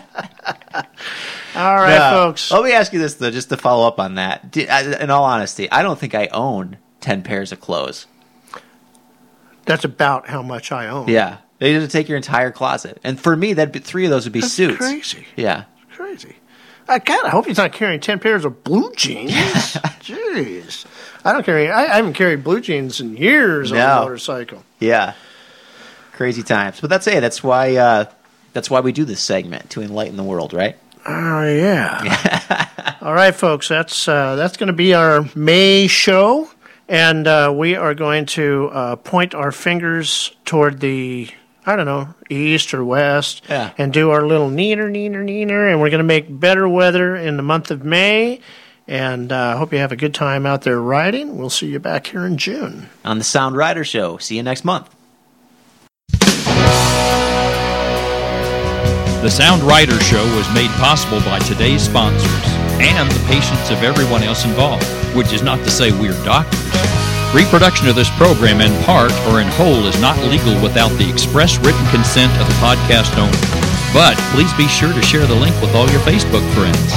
[1.55, 2.11] All right, No.
[2.27, 2.51] folks.
[2.51, 4.51] Let me ask you this, though, just to follow up on that.
[4.51, 8.07] Did, I- in all honesty, I don't think I own 10 pairs of clothes.
[9.65, 11.07] That's about how much I own.
[11.07, 11.37] Yeah.
[11.59, 12.99] They just take your entire closet.
[13.03, 14.77] And for me, that three of those would be That's suits.
[14.77, 15.25] crazy.
[15.35, 15.65] Yeah.
[15.93, 16.35] Crazy.
[16.87, 19.31] I God, I hope he's not carrying ten pairs of blue jeans.
[20.01, 20.85] Jeez,
[21.23, 21.69] I don't carry.
[21.69, 24.63] I, I haven't carried blue jeans in years on a motorcycle.
[24.79, 25.13] Yeah.
[26.13, 26.81] Crazy times.
[26.81, 27.21] But that's it.
[27.21, 28.05] That's why uh,
[28.53, 30.75] that's why we do this segment to enlighten the world, right?
[31.13, 32.97] Oh yeah.
[33.01, 33.67] All right, folks.
[33.67, 36.49] That's uh, that's going to be our May show,
[36.87, 41.29] and uh, we are going to uh, point our fingers toward the
[41.65, 43.71] I don't know east or west, Yeah.
[43.77, 47.37] and do our little neener, neener, neener, and we're going to make better weather in
[47.37, 48.39] the month of May.
[48.87, 51.37] And I uh, hope you have a good time out there riding.
[51.37, 52.89] We'll see you back here in June.
[53.05, 54.17] On the Sound Rider Show.
[54.17, 54.89] See you next month.
[59.21, 62.41] The Sound Rider Show was made possible by today's sponsors
[62.81, 64.81] and the patience of everyone else involved,
[65.13, 66.57] which is not to say we're doctors.
[67.29, 71.61] Reproduction of this program in part or in whole is not legal without the express
[71.61, 73.37] written consent of the podcast owner.
[73.93, 76.89] But please be sure to share the link with all your Facebook friends.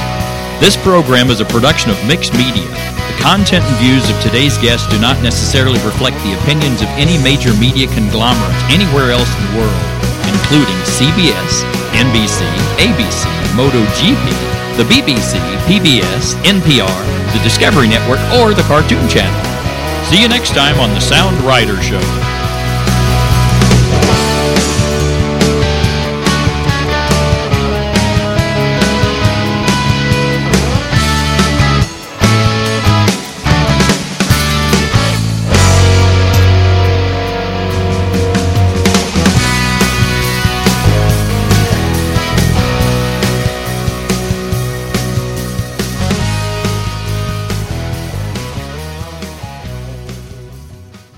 [0.64, 2.72] This program is a production of Mixed Media.
[2.72, 7.20] The content and views of today's guests do not necessarily reflect the opinions of any
[7.20, 9.84] major media conglomerate anywhere else in the world,
[10.28, 11.64] including CBS,
[11.94, 12.44] NBC,
[12.80, 13.24] ABC,
[13.54, 14.26] MotoGP,
[14.76, 15.38] the BBC,
[15.68, 17.00] PBS, NPR,
[17.32, 19.40] the Discovery Network, or the Cartoon Channel.
[20.10, 22.33] See you next time on the Sound Rider Show.